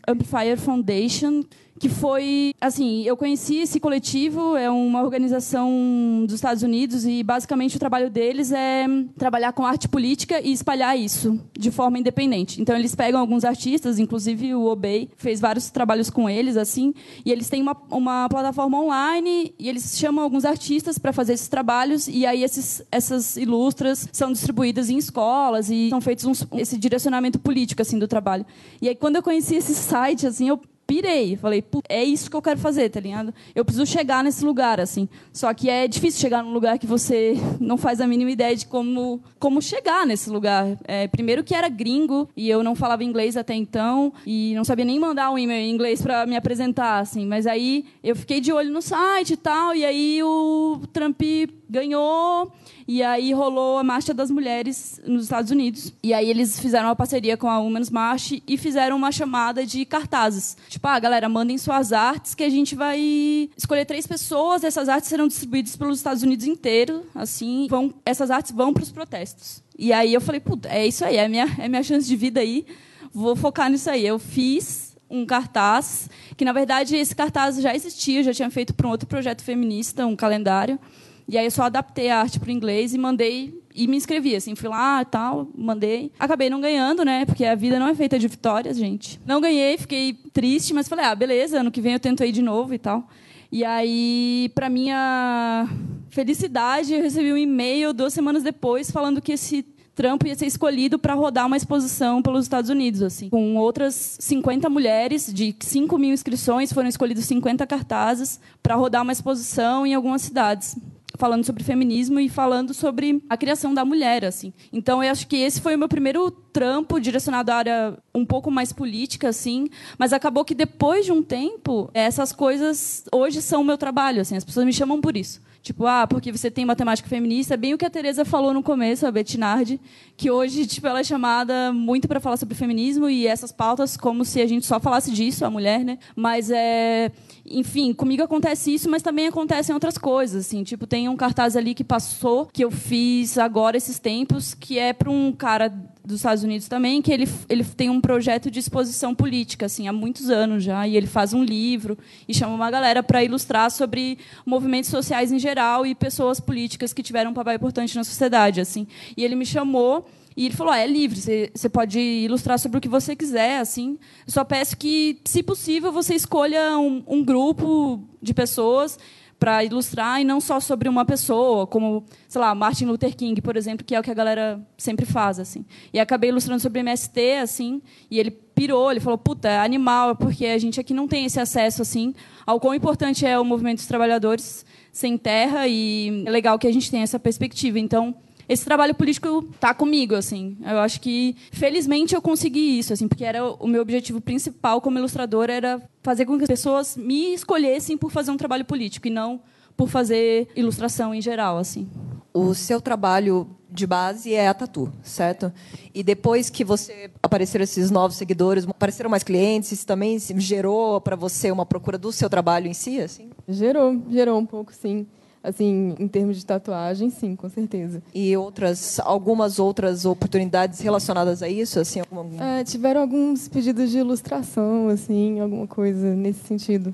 Amplifier 0.07 0.57
Foundation, 0.57 1.43
que 1.79 1.89
foi 1.89 2.53
assim 2.59 3.03
eu 3.03 3.17
conheci 3.17 3.57
esse 3.57 3.79
coletivo 3.79 4.55
é 4.55 4.69
uma 4.69 5.03
organização 5.03 6.23
dos 6.25 6.35
Estados 6.35 6.63
Unidos 6.63 7.05
e 7.05 7.21
basicamente 7.21 7.75
o 7.75 7.79
trabalho 7.79 8.09
deles 8.09 8.51
é 8.51 8.85
trabalhar 9.17 9.51
com 9.51 9.65
arte 9.65 9.87
política 9.87 10.39
e 10.39 10.51
espalhar 10.53 10.97
isso 10.97 11.39
de 11.53 11.71
forma 11.71 11.99
independente. 11.99 12.61
Então 12.61 12.75
eles 12.75 12.95
pegam 12.95 13.19
alguns 13.19 13.43
artistas 13.43 13.99
inclusive 13.99 14.55
o 14.55 14.65
Obey 14.65 15.09
fez 15.17 15.39
vários 15.39 15.69
trabalhos 15.69 16.09
com 16.09 16.29
eles 16.29 16.55
assim 16.55 16.93
e 17.25 17.31
eles 17.31 17.49
têm 17.49 17.61
uma, 17.61 17.75
uma 17.91 18.29
plataforma 18.29 18.79
online 18.79 19.53
e 19.59 19.67
eles 19.67 19.97
chamam 19.97 20.23
alguns 20.23 20.45
artistas 20.45 20.97
para 20.97 21.11
fazer 21.11 21.33
esses 21.33 21.49
trabalhos 21.49 22.07
e 22.07 22.25
aí 22.25 22.43
esses, 22.43 22.83
essas 22.91 23.35
ilustras 23.35 24.07
são 24.13 24.31
distribuídas 24.31 24.89
em 24.89 24.97
escolas 24.97 25.69
e 25.69 25.89
são 25.89 25.99
feitos 25.99 26.23
uns, 26.23 26.47
esse 26.53 26.77
direcionamento 26.77 27.37
político 27.37 27.81
assim 27.81 27.99
do 27.99 28.07
trabalho. 28.07 28.45
E 28.81 28.87
aí 28.87 28.95
quando 28.95 29.17
eu 29.17 29.23
conheci 29.23 29.55
esse 29.55 29.75
site 29.75 30.25
assim 30.25 30.47
eu 30.47 30.59
pirei. 30.85 31.35
Falei, 31.35 31.63
é 31.89 32.03
isso 32.03 32.29
que 32.29 32.35
eu 32.35 32.41
quero 32.41 32.59
fazer, 32.59 32.89
tá 32.89 32.99
ligado? 32.99 33.33
Eu 33.53 33.65
preciso 33.65 33.85
chegar 33.85 34.23
nesse 34.23 34.43
lugar, 34.43 34.79
assim. 34.79 35.07
Só 35.33 35.53
que 35.53 35.69
é 35.69 35.87
difícil 35.87 36.19
chegar 36.19 36.43
num 36.43 36.53
lugar 36.53 36.77
que 36.79 36.87
você 36.87 37.35
não 37.59 37.77
faz 37.77 37.99
a 38.01 38.07
mínima 38.07 38.31
ideia 38.31 38.55
de 38.55 38.65
como, 38.65 39.21
como 39.39 39.61
chegar 39.61 40.05
nesse 40.05 40.29
lugar. 40.29 40.77
É, 40.85 41.07
primeiro 41.07 41.43
que 41.43 41.55
era 41.55 41.69
gringo 41.69 42.29
e 42.35 42.49
eu 42.49 42.63
não 42.63 42.75
falava 42.75 43.03
inglês 43.03 43.37
até 43.37 43.53
então 43.53 44.13
e 44.25 44.53
não 44.55 44.63
sabia 44.63 44.85
nem 44.85 44.99
mandar 44.99 45.31
um 45.31 45.37
e-mail 45.37 45.67
em 45.67 45.73
inglês 45.73 46.01
para 46.01 46.25
me 46.25 46.35
apresentar, 46.35 46.99
assim. 46.99 47.25
Mas 47.25 47.47
aí 47.47 47.85
eu 48.03 48.15
fiquei 48.15 48.39
de 48.39 48.51
olho 48.51 48.71
no 48.71 48.81
site 48.81 49.33
e 49.33 49.37
tal, 49.37 49.75
e 49.75 49.83
aí 49.83 50.21
o 50.23 50.81
Trump 50.93 51.21
ganhou 51.69 52.51
e 52.87 53.01
aí 53.01 53.33
rolou 53.33 53.77
a 53.77 53.83
Marcha 53.83 54.13
das 54.13 54.29
Mulheres 54.29 55.01
nos 55.05 55.23
Estados 55.23 55.51
Unidos. 55.51 55.91
E 56.03 56.13
aí 56.13 56.29
eles 56.29 56.59
fizeram 56.59 56.87
uma 56.87 56.95
parceria 56.95 57.35
com 57.35 57.49
a 57.49 57.59
Women's 57.59 57.89
March 57.89 58.41
e 58.47 58.57
fizeram 58.57 58.95
uma 58.95 59.11
chamada 59.11 59.65
de 59.65 59.83
cartazes. 59.85 60.55
Tipo, 60.69 60.87
ah, 60.87 60.99
galera, 60.99 61.27
mandem 61.27 61.57
suas 61.57 61.91
artes 61.91 62.35
que 62.35 62.43
a 62.43 62.49
gente 62.49 62.75
vai 62.75 63.49
escolher 63.57 63.85
três 63.85 64.05
pessoas, 64.05 64.63
essas 64.63 64.87
artes 64.89 65.09
serão 65.09 65.27
distribuídas 65.27 65.75
pelos 65.75 65.97
Estados 65.97 66.23
Unidos 66.23 66.45
inteiro, 66.45 67.03
assim, 67.15 67.67
vão, 67.69 67.93
essas 68.05 68.29
artes 68.29 68.51
vão 68.51 68.73
para 68.73 68.83
os 68.83 68.91
protestos. 68.91 69.63
E 69.77 69.91
aí 69.91 70.13
eu 70.13 70.21
falei, 70.21 70.39
puta, 70.39 70.69
é 70.69 70.85
isso 70.85 71.03
aí, 71.03 71.17
é 71.17 71.27
minha, 71.27 71.47
é 71.59 71.67
minha 71.67 71.83
chance 71.83 72.07
de 72.07 72.15
vida 72.15 72.39
aí, 72.39 72.65
vou 73.13 73.35
focar 73.35 73.69
nisso 73.69 73.89
aí. 73.89 74.05
Eu 74.05 74.19
fiz 74.19 74.95
um 75.09 75.25
cartaz, 75.25 76.09
que 76.35 76.45
na 76.45 76.53
verdade 76.53 76.95
esse 76.95 77.15
cartaz 77.15 77.61
já 77.61 77.73
existia, 77.75 78.23
já 78.23 78.33
tinha 78.33 78.49
feito 78.49 78.73
para 78.73 78.87
um 78.87 78.91
outro 78.91 79.07
projeto 79.07 79.43
feminista, 79.43 80.05
um 80.05 80.15
calendário. 80.15 80.79
E 81.27 81.37
aí 81.37 81.45
eu 81.45 81.51
só 81.51 81.63
adaptei 81.63 82.09
a 82.09 82.19
arte 82.19 82.39
para 82.39 82.49
o 82.49 82.51
inglês 82.51 82.93
e 82.93 82.97
mandei 82.97 83.59
e 83.73 83.87
me 83.87 83.97
inscrevi, 83.97 84.35
assim, 84.35 84.55
fui 84.55 84.69
lá 84.69 85.01
e 85.01 85.05
tal, 85.05 85.49
mandei. 85.55 86.11
Acabei 86.17 86.49
não 86.49 86.61
ganhando, 86.61 87.03
né? 87.03 87.25
Porque 87.25 87.43
a 87.43 87.55
vida 87.55 87.77
não 87.77 87.87
é 87.87 87.95
feita 87.95 88.17
de 88.17 88.27
vitórias, 88.27 88.77
gente. 88.77 89.19
Não 89.25 89.41
ganhei, 89.41 89.77
fiquei 89.77 90.13
triste, 90.31 90.73
mas 90.73 90.87
falei, 90.87 91.05
ah, 91.05 91.15
beleza, 91.15 91.59
ano 91.59 91.71
que 91.71 91.81
vem 91.81 91.93
eu 91.93 91.99
tento 91.99 92.23
aí 92.23 92.31
de 92.31 92.41
novo 92.41 92.73
e 92.73 92.77
tal. 92.77 93.07
E 93.51 93.65
aí, 93.65 94.49
para 94.55 94.69
minha 94.69 95.67
felicidade, 96.09 96.93
eu 96.93 97.01
recebi 97.01 97.33
um 97.33 97.37
e-mail 97.37 97.93
duas 97.93 98.13
semanas 98.13 98.43
depois 98.43 98.89
falando 98.89 99.21
que 99.21 99.33
esse 99.33 99.65
trampo 99.93 100.27
ia 100.27 100.35
ser 100.35 100.45
escolhido 100.45 100.99
para 100.99 101.13
rodar 101.13 101.47
uma 101.47 101.57
exposição 101.57 102.21
pelos 102.21 102.45
Estados 102.45 102.69
Unidos, 102.69 103.01
assim, 103.01 103.29
com 103.29 103.55
outras 103.55 104.17
50 104.19 104.69
mulheres 104.69 105.33
de 105.33 105.55
5 105.59 105.97
mil 105.97 106.13
inscrições, 106.13 106.71
foram 106.71 106.89
escolhidos 106.89 107.25
50 107.25 107.65
cartazes 107.65 108.39
para 108.61 108.75
rodar 108.75 109.03
uma 109.03 109.13
exposição 109.13 109.85
em 109.85 109.93
algumas 109.93 110.21
cidades 110.21 110.75
falando 111.17 111.43
sobre 111.43 111.63
feminismo 111.63 112.19
e 112.19 112.29
falando 112.29 112.73
sobre 112.73 113.21
a 113.29 113.37
criação 113.37 113.73
da 113.73 113.85
mulher, 113.85 114.25
assim. 114.25 114.53
Então, 114.71 115.03
eu 115.03 115.11
acho 115.11 115.27
que 115.27 115.37
esse 115.37 115.61
foi 115.61 115.75
o 115.75 115.79
meu 115.79 115.87
primeiro 115.87 116.29
trampo 116.29 116.99
direcionado 116.99 117.51
à 117.51 117.55
área 117.55 117.97
um 118.13 118.25
pouco 118.25 118.49
mais 118.49 118.71
política, 118.71 119.29
assim. 119.29 119.67
Mas 119.97 120.13
acabou 120.13 120.45
que 120.45 120.55
depois 120.55 121.05
de 121.05 121.11
um 121.11 121.21
tempo, 121.21 121.89
essas 121.93 122.31
coisas 122.31 123.05
hoje 123.11 123.41
são 123.41 123.61
o 123.61 123.65
meu 123.65 123.77
trabalho, 123.77 124.21
assim. 124.21 124.35
As 124.35 124.43
pessoas 124.43 124.65
me 124.65 124.73
chamam 124.73 125.01
por 125.01 125.15
isso. 125.17 125.41
Tipo, 125.65 125.87
ah, 125.87 126.05
porque 126.05 126.31
você 126.31 126.51
tem 126.51 126.63
matemática 126.63 127.09
feminista, 127.09 127.57
bem 127.57 127.73
o 127.73 127.77
que 127.77 127.85
a 127.85 127.89
Teresa 127.89 128.23
falou 128.23 128.53
no 128.53 128.61
começo, 128.61 129.07
a 129.07 129.11
Bettinardi, 129.11 129.81
que 130.15 130.29
hoje 130.29 130.67
tipo, 130.67 130.85
ela 130.85 130.99
é 130.99 131.03
chamada 131.03 131.73
muito 131.73 132.07
para 132.07 132.19
falar 132.19 132.37
sobre 132.37 132.53
feminismo 132.53 133.09
e 133.09 133.25
essas 133.25 133.51
pautas 133.51 133.97
como 133.97 134.23
se 134.23 134.39
a 134.39 134.45
gente 134.45 134.63
só 134.63 134.79
falasse 134.79 135.11
disso, 135.11 135.43
a 135.43 135.49
mulher, 135.49 135.83
né? 135.83 135.97
Mas 136.15 136.51
é, 136.51 137.11
enfim, 137.47 137.93
comigo 137.93 138.23
acontece 138.23 138.73
isso, 138.73 138.89
mas 138.89 139.03
também 139.03 139.27
acontecem 139.27 139.73
outras 139.73 139.99
coisas, 139.99 140.47
assim, 140.47 140.63
tipo, 140.63 140.87
tem 140.87 141.07
um 141.07 141.15
cartaz 141.15 141.55
ali 141.55 141.75
que 141.75 141.83
passou 141.83 142.47
que 142.47 142.63
eu 142.63 142.71
fiz 142.71 143.37
agora 143.37 143.77
esses 143.77 143.99
tempos, 143.99 144.55
que 144.55 144.79
é 144.79 144.91
para 144.91 145.11
um 145.11 145.31
cara 145.31 145.69
dos 146.03 146.17
Estados 146.17 146.43
Unidos 146.43 146.67
também, 146.67 147.01
que 147.03 147.11
ele, 147.11 147.27
ele 147.47 147.63
tem 147.63 147.89
um 147.89 148.01
projeto 148.01 148.49
de 148.49 148.59
exposição 148.59 149.13
política, 149.13 149.67
assim, 149.67 149.87
há 149.87 149.93
muitos 149.93 150.29
anos 150.29 150.63
já, 150.63 150.87
e 150.87 150.97
ele 150.97 151.07
faz 151.07 151.33
um 151.33 151.43
livro 151.43 151.97
e 152.27 152.33
chama 152.33 152.55
uma 152.55 152.71
galera 152.71 153.03
para 153.03 153.23
ilustrar 153.23 153.69
sobre 153.69 154.17
movimentos 154.43 154.89
sociais 154.89 155.31
em 155.31 155.37
geral 155.37 155.85
e 155.85 155.93
pessoas 155.93 156.39
políticas 156.39 156.93
que 156.93 157.03
tiveram 157.03 157.29
um 157.29 157.33
papel 157.33 157.53
importante 157.53 157.95
na 157.95 158.03
sociedade, 158.03 158.59
assim. 158.59 158.87
E 159.15 159.23
ele 159.23 159.35
me 159.35 159.45
chamou 159.45 160.07
e 160.37 160.45
ele 160.45 160.55
falou: 160.55 160.73
ah, 160.73 160.79
é 160.79 160.87
livre, 160.87 161.19
você, 161.19 161.69
pode 161.69 161.99
ilustrar 161.99 162.59
sobre 162.59 162.77
o 162.77 162.81
que 162.81 162.89
você 162.89 163.15
quiser, 163.15 163.59
assim. 163.59 163.97
Só 164.27 164.43
peço 164.43 164.75
que, 164.75 165.19
se 165.23 165.41
possível, 165.41 165.91
você 165.91 166.13
escolha 166.13 166.77
um, 166.77 167.03
um 167.07 167.23
grupo 167.23 168.03
de 168.21 168.33
pessoas 168.33 168.99
para 169.39 169.63
ilustrar 169.63 170.21
e 170.21 170.23
não 170.23 170.39
só 170.39 170.59
sobre 170.59 170.87
uma 170.87 171.05
pessoa, 171.05 171.67
como, 171.67 172.05
sei 172.27 172.39
lá, 172.39 172.55
Martin 172.55 172.85
Luther 172.85 173.15
King, 173.15 173.41
por 173.41 173.57
exemplo, 173.57 173.85
que 173.85 173.93
é 173.93 173.99
o 173.99 174.03
que 174.03 174.09
a 174.09 174.13
galera 174.13 174.65
sempre 174.77 175.05
faz, 175.05 175.39
assim. 175.39 175.65
E 175.93 175.99
acabei 175.99 176.29
ilustrando 176.29 176.61
sobre 176.61 176.79
MST, 176.79 177.33
assim, 177.41 177.81
e 178.09 178.17
ele 178.17 178.31
pirou, 178.31 178.89
ele 178.89 179.01
falou, 179.01 179.17
puta, 179.17 179.49
é 179.49 179.59
animal, 179.59 180.15
porque 180.15 180.45
a 180.45 180.57
gente 180.57 180.79
aqui 180.79 180.93
não 180.93 181.07
tem 181.07 181.25
esse 181.25 181.39
acesso, 181.39 181.81
assim, 181.81 182.13
ao 182.45 182.59
quão 182.59 182.73
importante 182.73 183.25
é 183.25 183.37
o 183.37 183.43
movimento 183.43 183.79
dos 183.79 183.87
trabalhadores 183.87 184.65
sem 184.91 185.17
terra, 185.17 185.67
e 185.67 186.23
é 186.25 186.31
legal 186.31 186.57
que 186.57 186.65
a 186.65 186.71
gente 186.71 186.89
tenha 186.89 187.03
essa 187.03 187.19
perspectiva. 187.19 187.77
Então, 187.77 188.15
esse 188.47 188.63
trabalho 188.63 188.93
político 188.93 189.47
está 189.53 189.73
comigo, 189.73 190.15
assim. 190.15 190.57
Eu 190.61 190.79
acho 190.79 191.01
que, 191.01 191.35
felizmente, 191.51 192.13
eu 192.13 192.21
consegui 192.21 192.79
isso, 192.79 192.93
assim, 192.93 193.07
porque 193.07 193.25
era 193.25 193.43
o 193.45 193.67
meu 193.67 193.81
objetivo 193.81 194.21
principal 194.21 194.79
como 194.81 194.99
ilustradora 194.99 195.53
era 195.53 195.81
fazer 196.03 196.25
com 196.25 196.37
que 196.37 196.43
as 196.43 196.47
pessoas 196.47 196.95
me 196.95 197.33
escolhessem 197.33 197.97
por 197.97 198.11
fazer 198.11 198.31
um 198.31 198.37
trabalho 198.37 198.65
político 198.65 199.07
e 199.07 199.11
não 199.11 199.41
por 199.75 199.89
fazer 199.89 200.47
ilustração 200.55 201.13
em 201.13 201.21
geral, 201.21 201.57
assim. 201.57 201.89
O 202.33 202.53
seu 202.53 202.79
trabalho 202.79 203.47
de 203.69 203.85
base 203.85 204.33
é 204.33 204.47
a 204.47 204.53
tatu, 204.53 204.91
certo? 205.03 205.51
E 205.93 206.01
depois 206.01 206.49
que 206.49 206.63
você 206.63 207.11
apareceram 207.21 207.63
esses 207.63 207.91
novos 207.91 208.15
seguidores, 208.15 208.65
apareceram 208.65 209.09
mais 209.09 209.23
clientes, 209.23 209.71
isso 209.71 209.85
também 209.85 210.17
gerou 210.19 211.01
para 211.01 211.15
você 211.15 211.51
uma 211.51 211.65
procura 211.65 211.97
do 211.97 212.11
seu 212.11 212.29
trabalho 212.29 212.67
em 212.67 212.73
si, 212.73 213.01
assim? 213.01 213.29
Gerou, 213.47 214.01
gerou 214.09 214.39
um 214.39 214.45
pouco, 214.45 214.73
sim 214.73 215.05
assim, 215.45 215.95
em 215.99 216.07
termos 216.07 216.37
de 216.37 216.45
tatuagem, 216.45 217.09
sim, 217.09 217.35
com 217.35 217.47
certeza. 217.47 218.01
E 218.13 218.35
outras, 218.35 218.99
algumas 218.99 219.59
outras 219.59 220.05
oportunidades 220.05 220.79
relacionadas 220.79 221.43
a 221.43 221.47
isso, 221.47 221.79
assim, 221.79 221.99
alguma... 221.99 222.43
é, 222.43 222.63
tiveram 222.63 223.01
alguns 223.01 223.47
pedidos 223.47 223.91
de 223.91 223.99
ilustração, 223.99 224.89
assim, 224.89 225.39
alguma 225.39 225.67
coisa 225.67 226.15
nesse 226.15 226.43
sentido. 226.45 226.93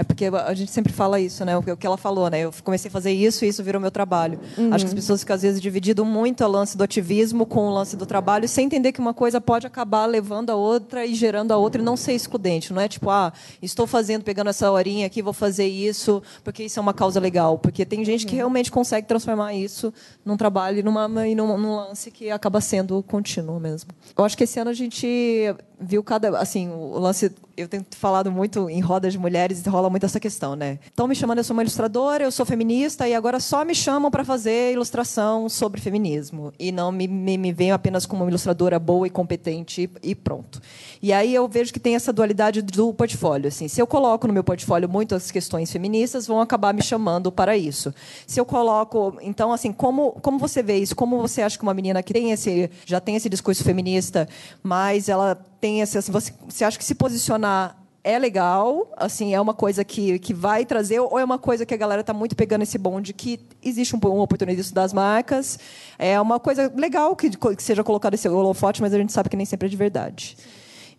É 0.00 0.02
porque 0.02 0.24
a 0.24 0.54
gente 0.54 0.70
sempre 0.70 0.94
fala 0.94 1.20
isso, 1.20 1.44
né? 1.44 1.54
O 1.58 1.62
que 1.76 1.86
ela 1.86 1.98
falou, 1.98 2.30
né? 2.30 2.40
Eu 2.40 2.54
comecei 2.64 2.88
a 2.88 2.90
fazer 2.90 3.12
isso 3.12 3.44
e 3.44 3.48
isso 3.48 3.62
virou 3.62 3.78
meu 3.78 3.90
trabalho. 3.90 4.40
Uhum. 4.56 4.72
Acho 4.72 4.86
que 4.86 4.88
as 4.88 4.94
pessoas 4.94 5.20
ficam, 5.20 5.36
às 5.36 5.42
vezes, 5.42 5.60
dividindo 5.60 6.06
muito 6.06 6.42
o 6.42 6.48
lance 6.48 6.74
do 6.74 6.82
ativismo 6.82 7.44
com 7.44 7.68
o 7.68 7.70
lance 7.70 7.98
do 7.98 8.06
trabalho, 8.06 8.48
sem 8.48 8.64
entender 8.64 8.92
que 8.92 8.98
uma 8.98 9.12
coisa 9.12 9.42
pode 9.42 9.66
acabar 9.66 10.06
levando 10.06 10.48
a 10.48 10.54
outra 10.54 11.04
e 11.04 11.14
gerando 11.14 11.52
a 11.52 11.58
outra 11.58 11.82
e 11.82 11.84
não 11.84 11.98
ser 11.98 12.14
excludente. 12.14 12.72
Não 12.72 12.80
é 12.80 12.88
tipo, 12.88 13.10
ah, 13.10 13.30
estou 13.60 13.86
fazendo, 13.86 14.22
pegando 14.22 14.48
essa 14.48 14.70
horinha 14.70 15.06
aqui, 15.06 15.20
vou 15.20 15.34
fazer 15.34 15.66
isso, 15.66 16.22
porque 16.42 16.62
isso 16.62 16.78
é 16.78 16.82
uma 16.82 16.94
causa 16.94 17.20
legal. 17.20 17.58
Porque 17.58 17.84
tem 17.84 18.02
gente 18.02 18.24
que 18.24 18.32
uhum. 18.32 18.38
realmente 18.38 18.72
consegue 18.72 19.06
transformar 19.06 19.52
isso 19.52 19.92
num 20.24 20.38
trabalho 20.38 20.78
e, 20.78 20.82
numa, 20.82 21.28
e 21.28 21.34
num, 21.34 21.58
num 21.58 21.76
lance 21.76 22.10
que 22.10 22.30
acaba 22.30 22.62
sendo 22.62 23.02
contínuo 23.02 23.60
mesmo. 23.60 23.90
Eu 24.16 24.24
acho 24.24 24.34
que 24.34 24.44
esse 24.44 24.58
ano 24.58 24.70
a 24.70 24.74
gente 24.74 25.54
viu 25.80 26.02
cada. 26.02 26.38
Assim, 26.38 26.68
o 26.70 26.98
lance. 26.98 27.32
Eu 27.60 27.68
tenho 27.68 27.84
falado 27.90 28.32
muito 28.32 28.70
em 28.70 28.80
rodas 28.80 29.12
de 29.12 29.18
mulheres 29.18 29.64
e 29.64 29.68
rola 29.68 29.90
muito 29.90 30.06
essa 30.06 30.18
questão, 30.18 30.56
né? 30.56 30.78
Estão 30.86 31.06
me 31.06 31.14
chamando, 31.14 31.38
eu 31.38 31.44
sou 31.44 31.54
uma 31.54 31.62
ilustradora, 31.62 32.24
eu 32.24 32.32
sou 32.32 32.46
feminista, 32.46 33.06
e 33.06 33.14
agora 33.14 33.38
só 33.38 33.64
me 33.66 33.74
chamam 33.74 34.10
para 34.10 34.24
fazer 34.24 34.72
ilustração 34.72 35.46
sobre 35.48 35.78
feminismo. 35.80 36.52
E 36.58 36.72
não 36.72 36.90
me, 36.90 37.06
me, 37.06 37.36
me 37.36 37.52
veem 37.52 37.72
apenas 37.72 38.06
como 38.06 38.22
uma 38.22 38.30
ilustradora 38.30 38.78
boa 38.78 39.06
e 39.06 39.10
competente 39.10 39.90
e, 40.02 40.14
pronto. 40.14 40.60
E 41.02 41.12
aí 41.12 41.34
eu 41.34 41.46
vejo 41.46 41.70
que 41.70 41.78
tem 41.78 41.94
essa 41.94 42.12
dualidade 42.12 42.62
do 42.62 42.94
portfólio. 42.94 43.48
Assim, 43.48 43.68
se 43.68 43.80
eu 43.80 43.86
coloco 43.86 44.26
no 44.26 44.32
meu 44.32 44.42
portfólio 44.42 44.88
muitas 44.88 45.30
questões 45.30 45.70
feministas, 45.70 46.26
vão 46.26 46.40
acabar 46.40 46.72
me 46.72 46.82
chamando 46.82 47.30
para 47.30 47.56
isso. 47.56 47.92
Se 48.26 48.40
eu 48.40 48.46
coloco. 48.46 49.18
Então, 49.20 49.52
assim, 49.52 49.70
como, 49.70 50.12
como 50.22 50.38
você 50.38 50.62
vê 50.62 50.78
isso? 50.78 50.96
Como 50.96 51.20
você 51.20 51.42
acha 51.42 51.58
que 51.58 51.62
uma 51.62 51.74
menina 51.74 52.02
que 52.02 52.14
tem 52.14 52.32
esse, 52.32 52.70
já 52.86 53.00
tem 53.00 53.16
esse 53.16 53.28
discurso 53.28 53.62
feminista, 53.62 54.26
mas 54.62 55.08
ela 55.10 55.34
tem 55.60 55.80
esse, 55.82 55.98
assim, 55.98 56.10
você, 56.10 56.32
você 56.48 56.64
acha 56.64 56.78
que 56.78 56.84
se 56.84 56.94
posicionar 56.94 57.49
é 58.02 58.18
legal, 58.18 58.90
assim, 58.96 59.34
é 59.34 59.40
uma 59.40 59.52
coisa 59.52 59.84
que, 59.84 60.18
que 60.18 60.32
vai 60.32 60.64
trazer, 60.64 61.00
ou 61.00 61.18
é 61.18 61.24
uma 61.24 61.38
coisa 61.38 61.66
que 61.66 61.74
a 61.74 61.76
galera 61.76 62.00
está 62.00 62.14
muito 62.14 62.34
pegando 62.34 62.62
esse 62.62 62.78
bonde, 62.78 63.12
que 63.12 63.38
existe 63.62 63.94
um, 63.94 64.00
um 64.04 64.20
oportunismo 64.20 64.74
das 64.74 64.92
marcas, 64.92 65.58
é 65.98 66.18
uma 66.20 66.40
coisa 66.40 66.72
legal 66.74 67.14
que, 67.14 67.30
que 67.30 67.62
seja 67.62 67.84
colocado 67.84 68.14
esse 68.14 68.28
holofote, 68.28 68.80
mas 68.80 68.94
a 68.94 68.98
gente 68.98 69.12
sabe 69.12 69.28
que 69.28 69.36
nem 69.36 69.46
sempre 69.46 69.66
é 69.66 69.70
de 69.70 69.76
verdade. 69.76 70.36